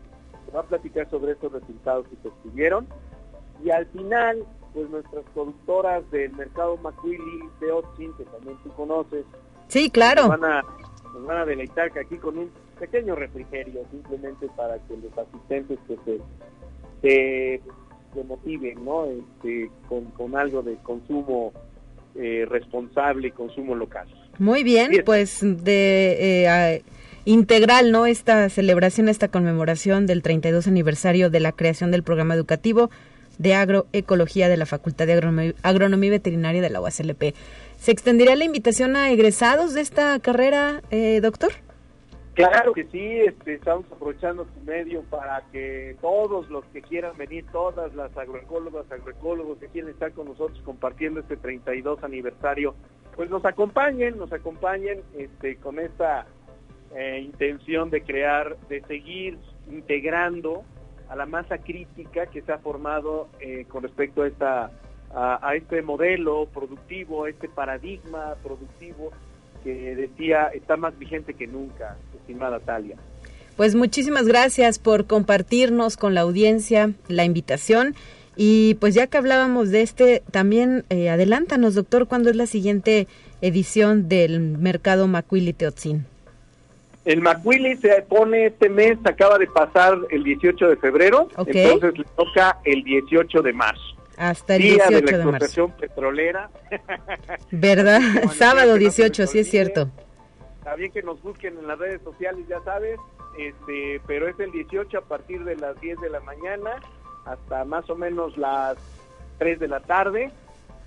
[0.46, 2.86] se va a platicar sobre estos resultados que se obtuvieron.
[3.64, 9.24] Y al final pues nuestras productoras del mercado Macuili de Otsin, que también tú conoces,
[9.68, 10.62] sí claro, van a,
[11.14, 15.96] nos van a deleitar aquí con un pequeño refrigerio simplemente para que los asistentes que
[17.02, 17.60] se,
[18.14, 19.06] se, motiven ¿no?
[19.06, 21.52] Este, con, algo de consumo
[22.14, 24.06] eh, responsable y consumo local.
[24.38, 26.82] Muy bien, pues de eh,
[27.24, 28.06] integral, ¿no?
[28.06, 32.90] Esta celebración, esta conmemoración del 32 aniversario de la creación del programa educativo
[33.38, 35.14] de agroecología de la Facultad de
[35.62, 37.34] Agronomía, y Veterinaria de la UASLP.
[37.78, 41.52] ¿Se extenderá la invitación a egresados de esta carrera, eh, doctor?
[42.34, 47.44] Claro que sí, este, estamos aprovechando su medio para que todos los que quieran venir,
[47.52, 52.74] todas las agroecólogas, agroecólogos que quieren estar con nosotros compartiendo este 32 aniversario
[53.14, 56.26] pues nos acompañen, nos acompañen este, con esta
[56.94, 59.38] eh, intención de crear, de seguir
[59.70, 60.64] integrando
[61.08, 64.70] a la masa crítica que se ha formado eh, con respecto a esta
[65.16, 69.12] a, este modelo productivo, a este paradigma productivo
[69.64, 72.96] que decía está más vigente que nunca, estimada Talia.
[73.56, 77.94] Pues muchísimas gracias por compartirnos con la audiencia la invitación.
[78.36, 83.06] Y pues ya que hablábamos de este, también eh, adelántanos, doctor, ¿cuándo es la siguiente
[83.40, 86.04] edición del mercado Macuili Teotzin?
[87.04, 92.04] El Macuili se pone este mes, acaba de pasar el 18 de febrero, entonces le
[92.16, 93.93] toca el 18 de marzo.
[94.16, 96.50] Hasta el 18 de, la explotación petrolera.
[97.50, 98.00] ¿Verdad?
[98.34, 99.90] Sábado 18, sí es cierto.
[100.58, 102.98] Está bien que nos busquen en las redes sociales, ya sabes,
[103.38, 106.80] este, pero es el 18 a partir de las 10 de la mañana
[107.26, 108.76] hasta más o menos las
[109.38, 110.30] 3 de la tarde.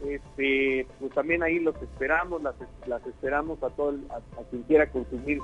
[0.05, 2.55] Este, pues también ahí los esperamos, las,
[2.85, 5.39] las esperamos a todo a, quien quiera consumir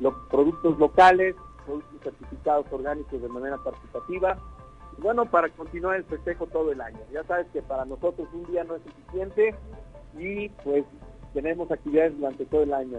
[0.00, 4.38] los productos locales, productos certificados orgánicos de manera participativa.
[4.98, 6.98] Bueno, para continuar el festejo todo el año.
[7.12, 9.54] Ya sabes que para nosotros un día no es suficiente
[10.18, 10.84] y pues
[11.34, 12.98] tenemos actividades durante todo el año.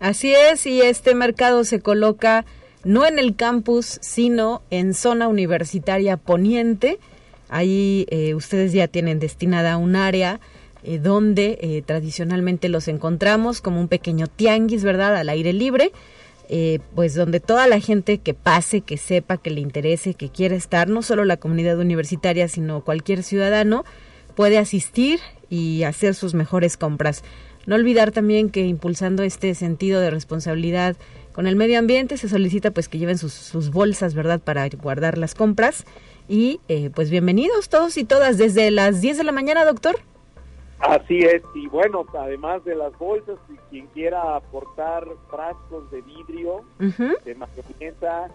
[0.00, 2.44] Así es, y este mercado se coloca
[2.84, 6.98] no en el campus, sino en zona universitaria poniente.
[7.48, 10.40] Ahí eh, ustedes ya tienen destinada un área
[10.82, 15.16] eh, donde eh, tradicionalmente los encontramos como un pequeño tianguis, ¿verdad?
[15.16, 15.92] Al aire libre.
[16.94, 20.88] Pues donde toda la gente que pase, que sepa, que le interese, que quiera estar,
[20.88, 23.84] no solo la comunidad universitaria, sino cualquier ciudadano,
[24.34, 25.20] puede asistir
[25.50, 27.22] y hacer sus mejores compras.
[27.66, 30.96] No olvidar también que impulsando este sentido de responsabilidad
[31.32, 35.34] con el medio ambiente se solicita pues que lleven sus, bolsas, ¿verdad?, para guardar las
[35.34, 35.84] compras.
[36.28, 40.00] Y eh, pues bienvenidos todos y todas desde las 10 de la mañana, doctor.
[40.80, 46.62] Así es, y bueno, además de las bolsas, si quien quiera aportar frascos de vidrio,
[46.78, 48.30] de mayonesa,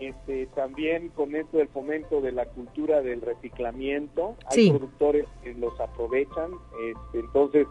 [0.00, 5.78] este, también con esto del fomento de la cultura del reciclamiento, hay productores que los
[5.80, 6.50] aprovechan,
[6.82, 7.66] este, entonces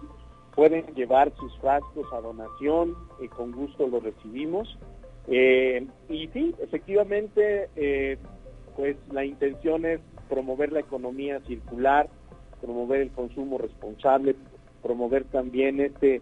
[0.56, 4.78] pueden llevar sus frascos a donación y con gusto los recibimos.
[5.28, 8.18] Eh, y sí, efectivamente, eh,
[8.76, 10.00] pues la intención es
[10.30, 12.10] promover la economía circular,
[12.64, 14.36] promover el consumo responsable,
[14.82, 16.22] promover también este,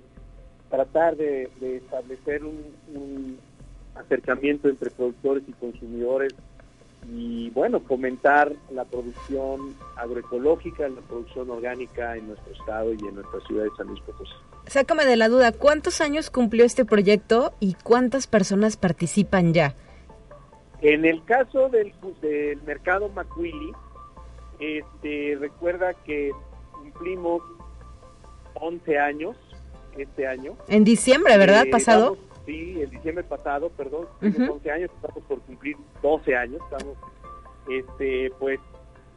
[0.69, 3.37] tratar de, establecer un
[3.95, 6.33] acercamiento entre productores y consumidores
[7.09, 13.39] y bueno, fomentar la producción agroecológica, la producción orgánica en nuestro estado y en nuestra
[13.47, 14.33] ciudad de San Luis Potosí.
[14.67, 19.73] Sácame de la duda, ¿cuántos años cumplió este proyecto y cuántas personas participan ya?
[20.81, 23.71] En el caso del, del mercado Macuili,
[24.61, 26.31] este, recuerda que
[26.71, 27.41] cumplimos
[28.53, 29.35] 11 años
[29.97, 30.55] este año.
[30.69, 31.65] En diciembre, ¿verdad?
[31.65, 36.61] Eh, Pasado sí, el diciembre pasado, perdón, uh 11 años, estamos por cumplir 12 años,
[36.63, 36.97] estamos,
[37.69, 38.59] este, pues,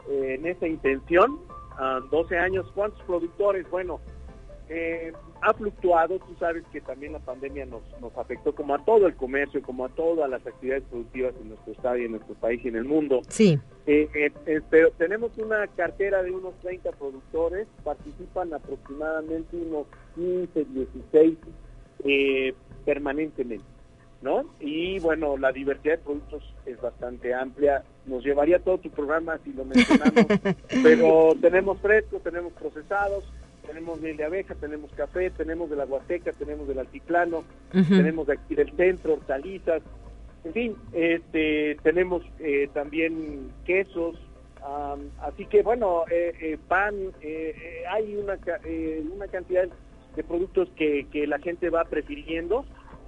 [0.09, 1.39] eh, en esa intención,
[2.11, 3.69] 12 años, ¿cuántos productores?
[3.69, 4.01] Bueno,
[4.69, 5.13] eh,
[5.45, 9.15] ha fluctuado, tú sabes que también la pandemia nos, nos afectó como a todo el
[9.15, 12.69] comercio, como a todas las actividades productivas en nuestro estado y en nuestro país y
[12.69, 13.21] en el mundo.
[13.29, 13.59] Sí.
[13.87, 14.33] Eh,
[14.71, 21.39] pero tenemos una cartera de unos 30 productores, participan aproximadamente unos 15, 16
[22.07, 22.55] eh,
[22.87, 23.67] permanentemente,
[24.23, 24.47] ¿no?
[24.61, 27.85] Y bueno, la diversidad de productos es bastante amplia.
[28.07, 30.25] Nos llevaría todo tu programa si lo mencionamos,
[30.83, 33.25] pero tenemos frescos, tenemos procesados,
[33.67, 38.35] tenemos miel de abeja, tenemos café, tenemos de la Huasteca, tenemos del altiplano, tenemos de
[38.35, 39.83] aquí del centro, hortalizas,
[40.45, 44.17] en fin, este, tenemos eh, también quesos,
[45.21, 46.95] así que bueno, eh, eh, pan,
[47.91, 48.39] hay una,
[49.15, 49.69] una cantidad
[50.17, 52.65] de productos que, que la gente va prefiriendo,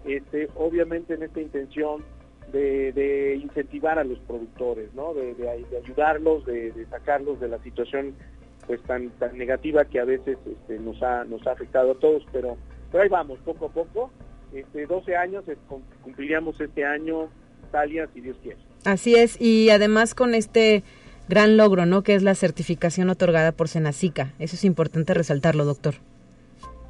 [0.07, 2.05] este, obviamente en esta intención
[2.53, 5.13] de, incentivar a los productores, ¿no?
[5.13, 8.15] de, ayudarlos, de, sacarlos de la situación
[8.67, 12.23] pues tan tan negativa que a veces este, nos ha nos ha afectado a todos,
[12.33, 12.57] pero,
[12.91, 14.11] pero ahí vamos, poco a poco.
[14.53, 15.45] Este, 12 años,
[16.03, 17.29] cumpliríamos este año,
[17.71, 18.59] Talia, si Dios quiere.
[18.85, 20.85] Así es, y además con este
[21.29, 22.03] gran logro, ¿no?
[22.03, 24.33] Que es la certificación otorgada por Senacica.
[24.39, 25.95] Eso es importante resaltarlo, doctor.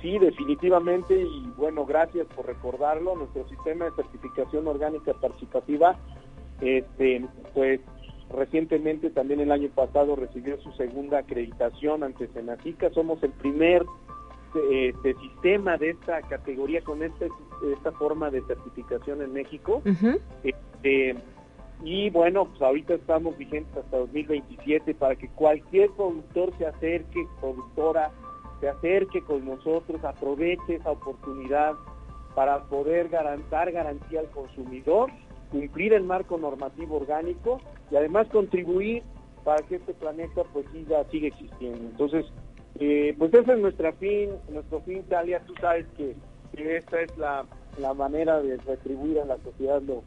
[0.03, 3.17] Sí, definitivamente, y bueno, gracias por recordarlo.
[3.17, 5.97] Nuestro sistema de certificación orgánica participativa,
[6.61, 7.25] este,
[7.55, 7.81] pues
[8.31, 12.91] recientemente, también el año pasado, recibió su segunda acreditación ante Senacica.
[12.91, 13.85] Somos el primer
[14.71, 17.29] este, sistema de esta categoría con este,
[17.75, 19.83] esta forma de certificación en México.
[20.43, 21.17] este,
[21.83, 28.11] y bueno, pues ahorita estamos vigentes hasta 2027 para que cualquier productor se acerque, productora,
[28.61, 31.75] se acerque con nosotros, aproveche esa oportunidad
[32.35, 35.11] para poder dar garantía al consumidor,
[35.51, 39.03] cumplir el marco normativo orgánico y además contribuir
[39.45, 41.79] para que este planeta pues siga, siga existiendo.
[41.79, 42.27] Entonces,
[42.79, 46.15] eh, pues ese es nuestro fin, nuestro fin, Talia, tú sabes que,
[46.57, 47.47] esta es la,
[47.95, 50.03] manera de retribuir a la sociedad lo,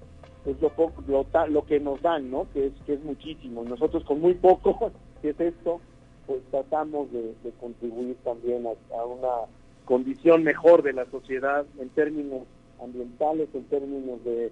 [0.45, 2.47] es lo, poco, lo, que nos dan, ¿no?
[2.53, 3.63] Que es, que es muchísimo.
[3.63, 5.79] Nosotros con muy poco, que es esto,
[6.27, 9.47] pues tratamos de, contribuir también a, una
[9.85, 12.41] condición mejor de la sociedad en términos
[12.81, 14.51] ambientales, en términos de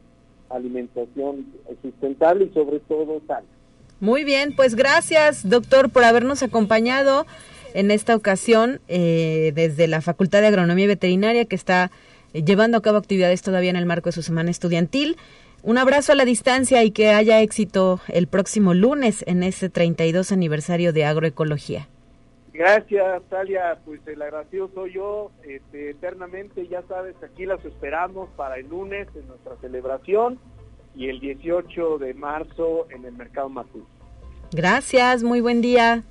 [0.50, 1.46] alimentación
[1.82, 3.46] sustentable y sobre todo sana.
[4.00, 7.26] Muy bien, pues gracias doctor por habernos acompañado
[7.74, 11.92] en esta ocasión eh, desde la Facultad de Agronomía y Veterinaria que está
[12.34, 15.18] eh, llevando a cabo actividades todavía en el marco de su semana estudiantil.
[15.64, 20.32] Un abrazo a la distancia y que haya éxito el próximo lunes en este 32
[20.32, 21.88] aniversario de agroecología.
[22.58, 23.78] Gracias, Talia.
[23.86, 25.32] Pues el agradecido soy yo.
[25.44, 30.40] Este, eternamente, ya sabes, aquí las esperamos para el lunes en nuestra celebración
[30.96, 33.86] y el 18 de marzo en el Mercado Matú.
[34.52, 36.04] Gracias, muy buen día.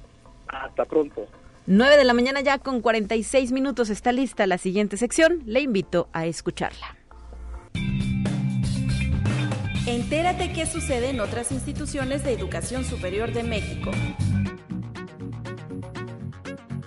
[0.47, 1.27] Hasta pronto.
[1.67, 5.43] 9 de la mañana ya con 46 minutos está lista la siguiente sección.
[5.47, 6.97] Le invito a escucharla.
[9.89, 13.91] Entérate qué sucede en otras instituciones de educación superior de México.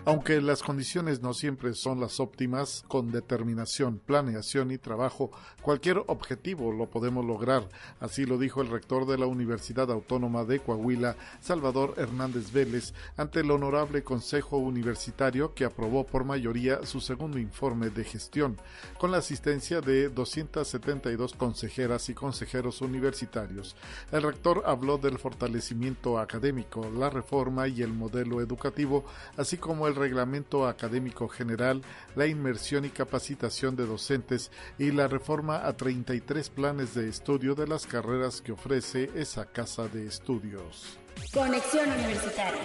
[0.10, 5.30] Aunque las condiciones no siempre son las óptimas, con determinación, planeación y trabajo,
[5.62, 7.70] cualquier objetivo lo podemos lograr.
[8.00, 13.42] Así lo dijo el rector de la Universidad Autónoma de Coahuila, Salvador Hernández Vélez, ante
[13.42, 18.58] el Honorable Consejo Universitario que aprobó por mayoría su segundo informe de gestión,
[18.98, 23.76] con la asistencia de 272 consejeras y consejeros universitarios.
[24.12, 29.06] El rector habló del fortalecimiento académico, la reforma y el modelo educativo,
[29.38, 31.84] así como el reglamento académico general,
[32.16, 37.68] la inmersión y capacitación de docentes y la reforma a 33 planes de estudio de
[37.68, 40.98] las carreras que ofrece esa casa de estudios.
[41.34, 42.62] Conexión Universitaria.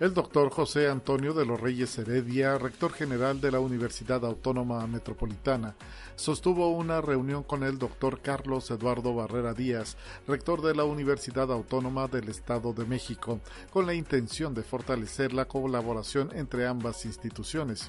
[0.00, 5.76] El doctor José Antonio de los Reyes Heredia, rector general de la Universidad Autónoma Metropolitana,
[6.16, 12.08] sostuvo una reunión con el doctor Carlos Eduardo Barrera Díaz, rector de la Universidad Autónoma
[12.08, 13.38] del Estado de México,
[13.70, 17.88] con la intención de fortalecer la colaboración entre ambas instituciones.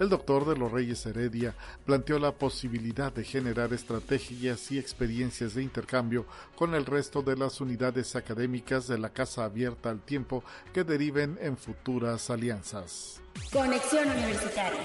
[0.00, 1.54] El doctor de los Reyes Heredia
[1.86, 6.26] planteó la posibilidad de generar estrategias y experiencias de intercambio
[6.56, 10.42] con el resto de las unidades académicas de la Casa Abierta al Tiempo
[10.72, 13.20] que deriven en futuras alianzas.
[13.52, 14.80] Conexión Universitaria.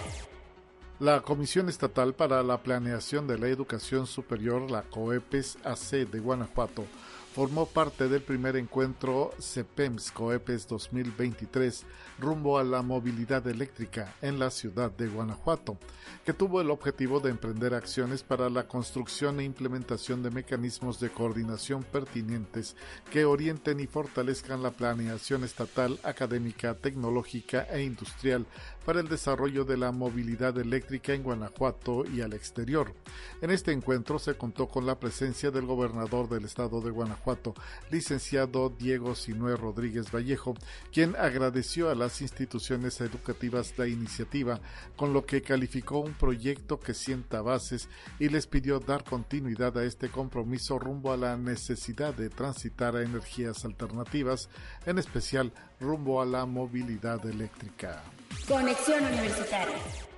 [1.00, 6.86] La Comisión Estatal para la Planeación de la Educación Superior, la COEPES AC de Guanajuato,
[7.34, 11.86] formó parte del primer encuentro CEPEMS COEPES 2023
[12.20, 15.78] rumbo a la movilidad eléctrica en la ciudad de Guanajuato,
[16.26, 21.10] que tuvo el objetivo de emprender acciones para la construcción e implementación de mecanismos de
[21.10, 22.76] coordinación pertinentes
[23.12, 28.46] que orienten y fortalezcan la planeación estatal, académica, tecnológica e industrial
[28.90, 32.92] para el desarrollo de la movilidad eléctrica en Guanajuato y al exterior.
[33.40, 37.54] En este encuentro se contó con la presencia del gobernador del estado de Guanajuato,
[37.92, 40.56] licenciado Diego Sinué Rodríguez Vallejo,
[40.92, 44.60] quien agradeció a las instituciones educativas la iniciativa,
[44.96, 49.84] con lo que calificó un proyecto que sienta bases y les pidió dar continuidad a
[49.84, 54.50] este compromiso rumbo a la necesidad de transitar a energías alternativas,
[54.88, 58.02] en especial rumbo a la movilidad eléctrica.
[58.48, 60.09] Conexión Universitaria.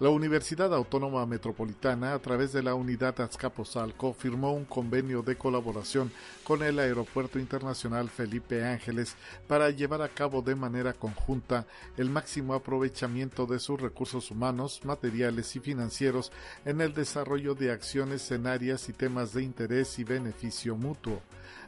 [0.00, 6.10] La Universidad Autónoma Metropolitana, a través de la unidad Azcapotzalco, firmó un convenio de colaboración
[6.42, 9.14] con el Aeropuerto Internacional Felipe Ángeles
[9.46, 11.66] para llevar a cabo de manera conjunta
[11.98, 16.32] el máximo aprovechamiento de sus recursos humanos, materiales y financieros
[16.64, 21.20] en el desarrollo de acciones en áreas y temas de interés y beneficio mutuo.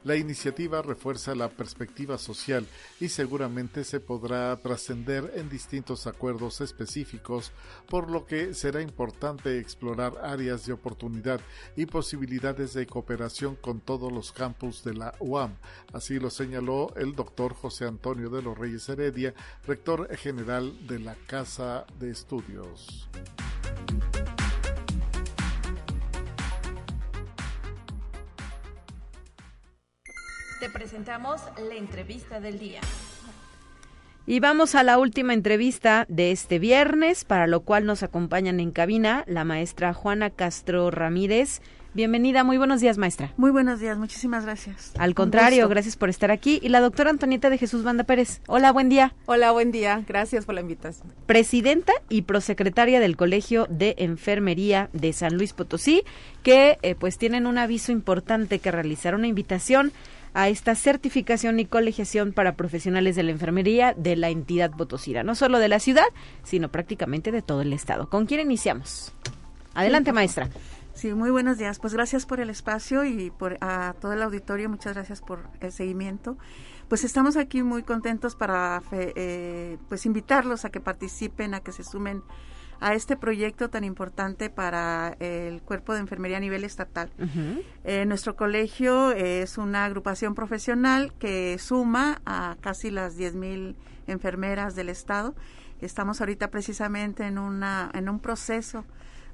[0.05, 2.67] La iniciativa refuerza la perspectiva social
[2.99, 7.53] y seguramente se podrá trascender en distintos acuerdos específicos,
[7.89, 11.41] por lo que será importante explorar áreas de oportunidad
[11.77, 15.55] y posibilidades de cooperación con todos los campus de la UAM.
[15.93, 19.35] Así lo señaló el doctor José Antonio de los Reyes Heredia,
[19.67, 23.09] rector general de la Casa de Estudios.
[30.61, 32.81] Te presentamos la entrevista del día.
[34.25, 38.71] Y vamos a la última entrevista de este viernes, para lo cual nos acompañan en
[38.71, 41.61] cabina la maestra Juana Castro Ramírez,
[41.95, 43.35] Bienvenida, muy buenos días, maestra.
[43.37, 44.93] Muy buenos días, muchísimas gracias.
[44.99, 46.59] Al contrario, gracias por estar aquí.
[46.63, 48.41] Y la doctora Antonieta de Jesús Banda Pérez.
[48.47, 49.15] Hola, buen día.
[49.27, 50.03] Hola, buen día.
[50.09, 51.13] Gracias por la invitación.
[51.27, 56.03] Presidenta y prosecretaria del Colegio de Enfermería de San Luis Potosí,
[56.43, 59.93] que eh, pues tienen un aviso importante que realizar, una invitación
[60.35, 65.35] a esta certificación y colegiación para profesionales de la enfermería de la entidad potosina, no
[65.35, 66.07] solo de la ciudad,
[66.43, 68.09] sino prácticamente de todo el estado.
[68.09, 69.13] ¿Con quién iniciamos?
[69.75, 70.49] Adelante, maestra.
[70.95, 71.79] Sí, muy buenos días.
[71.79, 74.69] Pues gracias por el espacio y por a todo el auditorio.
[74.69, 76.37] Muchas gracias por el seguimiento.
[76.89, 81.85] Pues estamos aquí muy contentos para eh, pues invitarlos a que participen, a que se
[81.85, 82.23] sumen
[82.83, 87.11] a este proyecto tan importante para el cuerpo de enfermería a nivel estatal.
[87.85, 93.77] Eh, nuestro colegio es una agrupación profesional que suma a casi las 10.000
[94.09, 95.37] enfermeras del estado.
[95.81, 98.85] Estamos ahorita precisamente en, una, en un proceso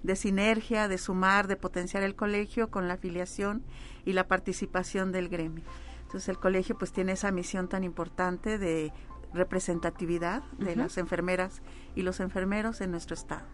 [0.03, 3.63] de sinergia, de sumar, de potenciar el colegio con la afiliación
[4.05, 5.65] y la participación del gremio.
[6.03, 8.93] Entonces el colegio pues tiene esa misión tan importante de
[9.33, 11.63] representatividad de las enfermeras
[11.95, 13.47] y los enfermeros en nuestro estado.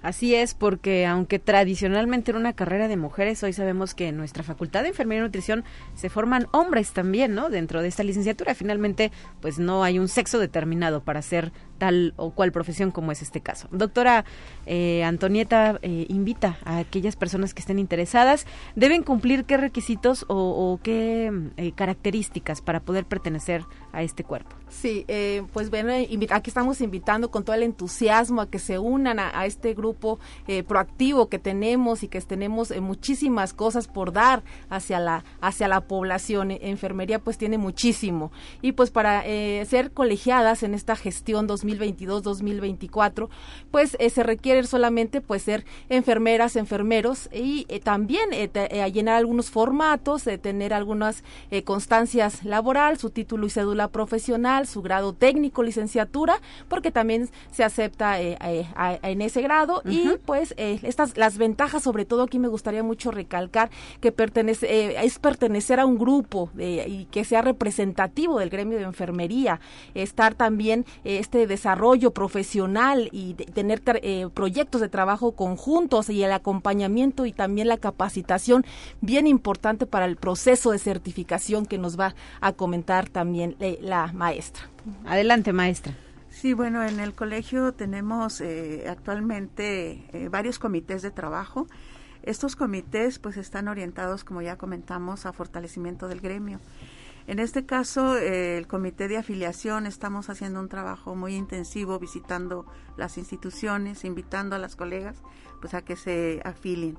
[0.00, 4.44] Así es, porque aunque tradicionalmente era una carrera de mujeres, hoy sabemos que en nuestra
[4.44, 5.64] Facultad de Enfermería y Nutrición
[5.94, 7.50] se forman hombres también, ¿no?
[7.50, 8.54] Dentro de esta licenciatura.
[8.54, 9.10] Finalmente,
[9.40, 13.40] pues no hay un sexo determinado para ser tal o cual profesión como es este
[13.40, 13.68] caso.
[13.70, 14.24] Doctora
[14.66, 20.78] eh, Antonieta eh, invita a aquellas personas que estén interesadas, deben cumplir qué requisitos o,
[20.82, 24.56] qué eh, características para poder pertenecer a este cuerpo.
[24.68, 25.06] Sí,
[25.54, 25.92] pues bueno,
[26.30, 30.18] aquí estamos invitando con todo el entusiasmo a que se unan a, este grupo
[30.66, 36.50] proactivo que tenemos y que tenemos muchísimas cosas por dar hacia la hacia la población.
[36.50, 39.22] Enfermería pues tiene muchísimo y pues para
[39.64, 43.28] ser colegiadas en esta gestión 2020 2022-2024,
[43.70, 49.50] pues eh, se requiere solamente pues ser enfermeras, enfermeros y eh, también eh, llenar algunos
[49.50, 51.22] formatos, tener algunas
[51.64, 58.20] constancias laboral, su título y cédula profesional, su grado técnico, licenciatura, porque también se acepta
[58.20, 63.70] en ese grado y pues estas las ventajas sobre todo aquí me gustaría mucho recalcar
[64.00, 69.60] que pertenece es pertenecer a un grupo y que sea representativo del gremio de enfermería,
[69.94, 77.26] estar también este desarrollo profesional y tener eh, proyectos de trabajo conjuntos y el acompañamiento
[77.26, 78.64] y también la capacitación
[79.00, 84.12] bien importante para el proceso de certificación que nos va a comentar también eh, la
[84.12, 84.70] maestra.
[85.04, 85.94] Adelante, maestra.
[86.30, 91.66] Sí, bueno, en el colegio tenemos eh, actualmente varios comités de trabajo.
[92.22, 96.60] Estos comités pues están orientados, como ya comentamos, a fortalecimiento del gremio.
[97.28, 102.64] En este caso, eh, el comité de afiliación estamos haciendo un trabajo muy intensivo visitando
[102.96, 105.20] las instituciones, invitando a las colegas
[105.60, 106.96] pues a que se afilien.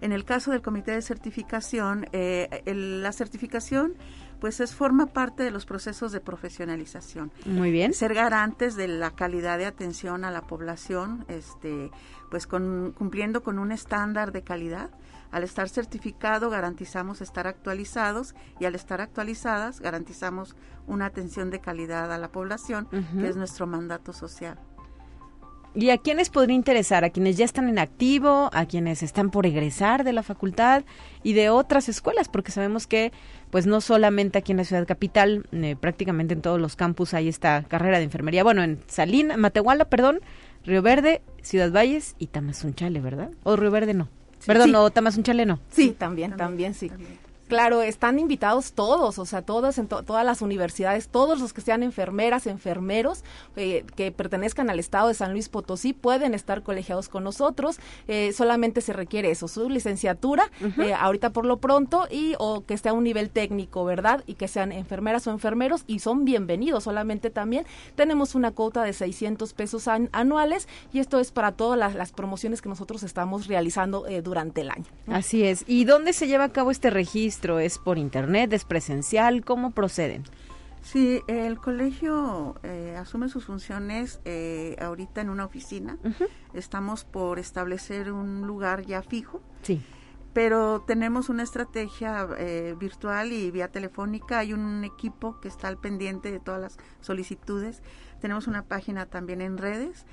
[0.00, 3.94] En el caso del comité de certificación, eh, la certificación
[4.40, 7.32] pues es forma parte de los procesos de profesionalización.
[7.44, 7.92] Muy bien.
[7.92, 11.90] Ser garantes de la calidad de atención a la población, este,
[12.30, 14.90] pues cumpliendo con un estándar de calidad
[15.32, 20.54] al estar certificado garantizamos estar actualizados y al estar actualizadas garantizamos
[20.86, 24.58] una atención de calidad a la población, que es nuestro mandato social.
[25.74, 27.02] ¿Y a quiénes podría interesar?
[27.02, 28.50] ¿A quienes ya están en activo?
[28.52, 30.84] ¿A quienes están por egresar de la facultad?
[31.22, 33.10] Y de otras escuelas, porque sabemos que
[33.50, 37.28] pues no solamente aquí en la ciudad capital, eh, prácticamente en todos los campus hay
[37.28, 38.44] esta carrera de enfermería.
[38.44, 40.20] Bueno, en Salín, Matehuala, perdón,
[40.64, 43.30] Río Verde, Ciudad Valles y Tamazunchale, ¿verdad?
[43.42, 44.08] ¿O Río Verde no?
[44.46, 45.60] Perdón, no, Tamas un chileno.
[45.70, 46.90] Sí, también, también, sí.
[47.52, 51.82] Claro, están invitados todos, o sea, todos en todas las universidades, todos los que sean
[51.82, 53.24] enfermeras, enfermeros
[53.56, 57.78] eh, que pertenezcan al estado de San Luis Potosí pueden estar colegiados con nosotros.
[58.08, 62.72] Eh, solamente se requiere eso, su licenciatura, eh, ahorita por lo pronto, y o que
[62.72, 64.24] esté a un nivel técnico, ¿verdad?
[64.26, 66.84] Y que sean enfermeras o enfermeros y son bienvenidos.
[66.84, 71.96] Solamente también tenemos una cuota de 600 pesos anuales y esto es para todas las,
[71.96, 74.86] las, promociones que nosotros estamos realizando durante el año.
[75.06, 75.64] Así es.
[75.66, 77.41] ¿Y dónde se lleva a cabo este registro?
[77.42, 78.52] ¿Es por internet?
[78.52, 79.44] ¿Es presencial?
[79.44, 80.24] ¿Cómo proceden?
[80.80, 85.98] Sí, el colegio eh, asume sus funciones eh, ahorita en una oficina.
[86.54, 89.40] Estamos por establecer un lugar ya fijo.
[89.62, 89.80] Sí.
[90.32, 94.38] Pero tenemos una estrategia eh, virtual y vía telefónica.
[94.38, 97.82] Hay un equipo que está al pendiente de todas las solicitudes.
[98.20, 100.06] Tenemos una página también en redes,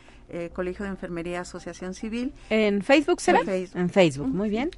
[0.53, 2.33] Colegio de Enfermería Asociación Civil.
[2.49, 3.39] ¿En Facebook será?
[3.39, 3.79] En Facebook.
[3.79, 4.71] En Facebook, muy bien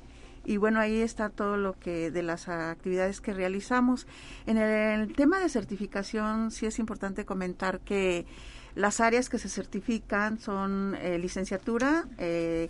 [0.44, 4.08] y bueno, ahí está todo lo que de las actividades que realizamos.
[4.46, 8.26] En el, tema de certificación sí es importante comentar que
[8.76, 12.70] las áreas que se certifican son eh, licenciatura, eh,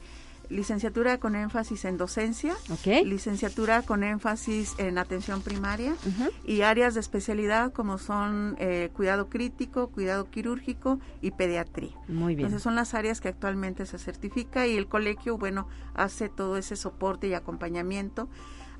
[0.51, 2.53] licenciatura con énfasis en docencia,
[2.85, 5.95] licenciatura con énfasis en atención primaria
[6.45, 11.91] y áreas de especialidad como son eh, cuidado crítico, cuidado quirúrgico y pediatría.
[12.07, 12.47] Muy bien.
[12.47, 16.75] Entonces son las áreas que actualmente se certifica y el colegio, bueno, hace todo ese
[16.75, 18.29] soporte y acompañamiento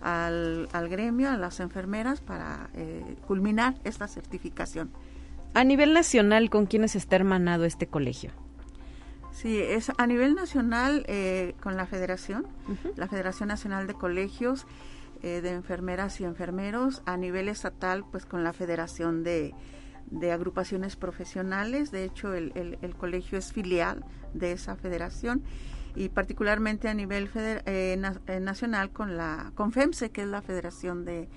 [0.02, 4.92] al, gremio, a las enfermeras para eh, culminar esta certificación.
[5.54, 8.32] A nivel nacional, ¿con quiénes está hermanado este colegio?
[9.32, 12.46] Sí, es a nivel nacional eh, con la federación,
[12.96, 14.66] la Federación Nacional de Colegios
[15.24, 19.54] eh, de Enfermeras y Enfermeros, a nivel estatal pues con la Federación de,
[20.32, 24.04] Agrupaciones Profesionales, de hecho el, el, colegio es filial
[24.34, 25.42] de esa federación
[25.96, 27.98] y particularmente a nivel eh,
[28.42, 31.30] nacional con la CONFEMSE, que es la Federación de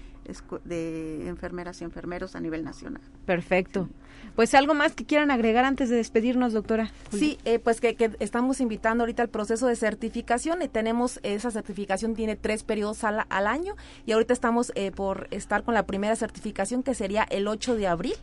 [0.64, 3.03] de enfermeras y enfermeros a nivel nacional.
[3.26, 3.88] Perfecto.
[4.36, 6.90] Pues algo más que quieran agregar antes de despedirnos, doctora.
[7.10, 12.14] Sí, eh, pues que, estamos invitando ahorita al proceso de certificación y tenemos esa certificación
[12.14, 13.74] tiene tres periodos al, año
[14.06, 17.86] y ahorita estamos eh, por estar con la primera certificación que sería el 8 de
[17.86, 18.14] abril,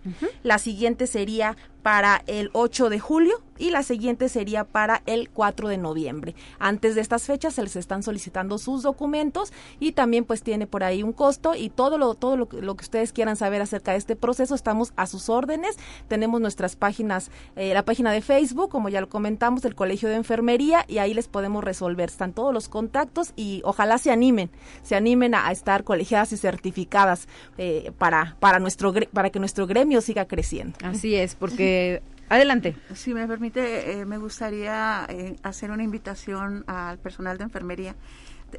[0.43, 5.67] la siguiente sería para el 8 de julio y la siguiente sería para el 4
[5.67, 6.35] de noviembre.
[6.59, 10.83] Antes de estas fechas se les están solicitando sus documentos y también pues tiene por
[10.83, 14.15] ahí un costo y todo lo todo lo, que ustedes quieran saber acerca de este
[14.15, 15.77] proceso estamos a sus órdenes.
[16.07, 20.15] Tenemos nuestras páginas, eh, la página de Facebook, como ya lo comentamos, del Colegio de
[20.15, 22.09] Enfermería y ahí les podemos resolver.
[22.09, 24.49] Están todos los contactos y ojalá se animen,
[24.83, 27.27] se animen a, estar colegiadas y certificadas
[27.57, 30.77] eh, para para nuestro para que nuestro gremio siga creciendo.
[30.83, 32.77] Así es, porque Adelante.
[32.95, 37.97] Si me permite, eh, me gustaría eh, hacer una invitación al personal de enfermería.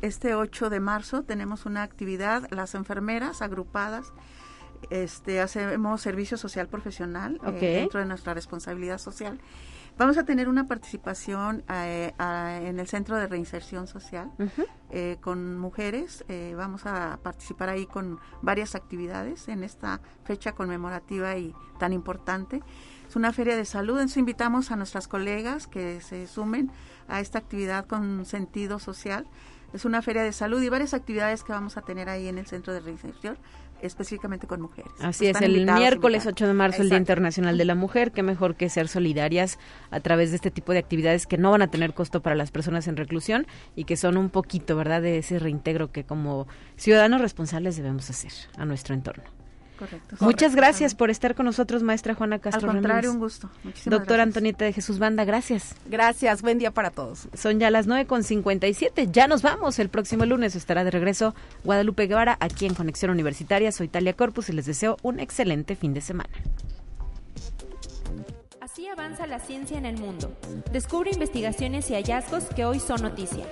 [0.02, 4.12] Este 8 de marzo tenemos una actividad, las enfermeras agrupadas,
[4.90, 9.38] este, hacemos servicio social profesional eh, dentro de nuestra responsabilidad social.
[9.98, 14.30] Vamos a tener una participación en el Centro de Reinserción Social
[15.20, 16.24] con mujeres.
[16.56, 22.62] vamos a participar ahí con varias actividades en esta fecha conmemorativa y tan importante.
[23.12, 26.72] Es una feria de salud, entonces invitamos a nuestras colegas que se sumen
[27.08, 29.26] a esta actividad con sentido social.
[29.74, 32.46] Es una feria de salud y varias actividades que vamos a tener ahí en el
[32.46, 33.36] centro de reinserción
[33.82, 34.92] específicamente con mujeres.
[35.00, 38.54] Así es, el miércoles 8 de marzo, el Día Internacional de la Mujer, qué mejor
[38.54, 39.58] que ser solidarias
[39.90, 42.50] a través de este tipo de actividades que no van a tener costo para las
[42.50, 47.20] personas en reclusión y que son un poquito, ¿verdad?, de ese reintegro que como ciudadanos
[47.20, 49.41] responsables debemos hacer a nuestro entorno.
[50.20, 52.70] Muchas gracias por estar con nosotros, maestra Juana Castro.
[52.70, 53.50] Al contrario, un gusto.
[53.86, 55.74] Doctora Antonieta de Jesús Banda, gracias.
[55.86, 57.28] Gracias, buen día para todos.
[57.34, 59.78] Son ya las 9.57, ya nos vamos.
[59.78, 63.72] El próximo lunes estará de regreso Guadalupe Guevara aquí en Conexión Universitaria.
[63.72, 66.30] Soy Talia Corpus y les deseo un excelente fin de semana.
[68.60, 70.32] Así avanza la ciencia en el mundo.
[70.72, 73.44] Descubre investigaciones y hallazgos que hoy son noticia.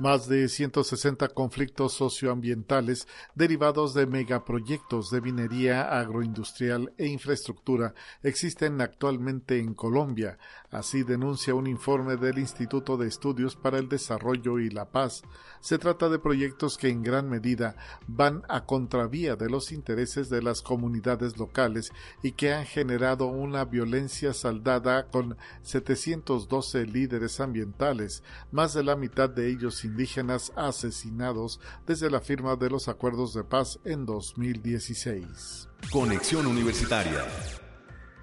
[0.00, 7.92] Más de 160 conflictos socioambientales derivados de megaproyectos de minería agroindustrial e infraestructura
[8.22, 10.38] existen actualmente en Colombia,
[10.70, 15.22] así denuncia un informe del Instituto de Estudios para el Desarrollo y la Paz.
[15.60, 20.42] Se trata de proyectos que en gran medida van a contravía de los intereses de
[20.42, 21.92] las comunidades locales
[22.22, 29.28] y que han generado una violencia saldada con 712 líderes ambientales, más de la mitad
[29.28, 35.68] de ellos indígenas asesinados desde la firma de los acuerdos de paz en 2016.
[35.92, 37.24] Conexión Universitaria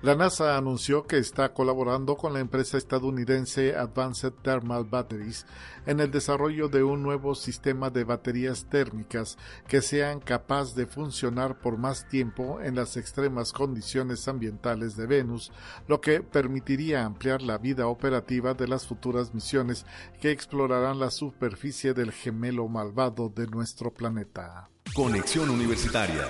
[0.04, 5.48] la NASA anunció que está colaborando con la empresa estadounidense Advanced Thermal Batteries
[5.88, 11.60] en el desarrollo de un nuevo sistema de baterías térmicas que sean capaces de funcionar
[11.60, 15.52] por más tiempo en las extremas condiciones ambientales de Venus,
[15.88, 19.86] lo que permitiría ampliar la vida operativa de las futuras misiones
[20.22, 24.70] que explorarán la superficie del gemelo malvado de nuestro planeta.
[24.94, 26.28] Conexión Universitaria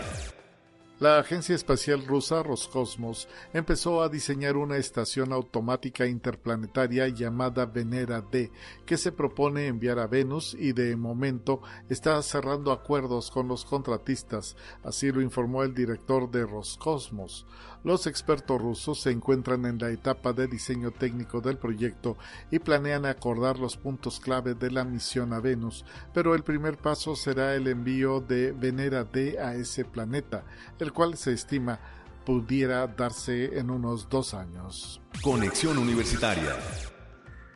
[0.99, 8.51] la Agencia Espacial Rusa Roscosmos empezó a diseñar una estación automática interplanetaria llamada Venera D,
[8.83, 14.55] que se propone enviar a Venus y de momento está cerrando acuerdos con los contratistas,
[14.83, 17.45] así lo informó el director de Roscosmos.
[17.88, 22.17] Los expertos rusos se encuentran en la etapa de diseño técnico del proyecto
[22.51, 27.15] y planean acordar los puntos clave de la misión a Venus, pero el primer paso
[27.15, 30.43] será el envío de Venera D a ese planeta,
[30.79, 31.79] el cual se estima
[32.25, 34.99] pudiera darse en unos dos años.
[35.23, 36.57] Conexión Universitaria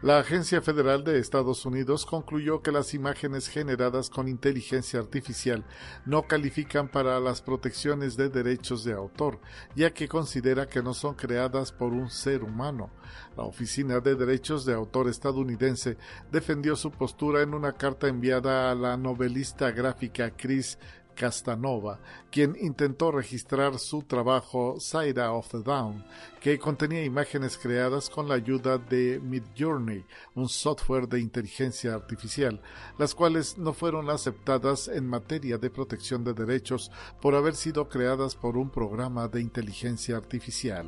[0.04, 5.64] La Agencia Federal de Estados Unidos concluyó que las imágenes generadas con inteligencia artificial
[6.08, 9.40] no califican para las protecciones de derechos de autor,
[9.76, 12.90] ya que considera que no son creadas por un ser humano.
[13.38, 15.98] La Oficina de Derechos de Autor estadounidense
[16.32, 20.80] defendió su postura en una carta enviada a la novelista gráfica Chris
[21.16, 22.00] Castanova,
[22.32, 26.04] quien intentó registrar su trabajo Side of the Down,
[26.40, 30.06] que contenía imágenes creadas con la ayuda de Midjourney,
[30.36, 32.62] un software de inteligencia artificial,
[32.98, 36.92] las cuales no fueron aceptadas en materia de protección de derechos
[37.22, 40.88] por haber sido creadas por un programa de inteligencia artificial.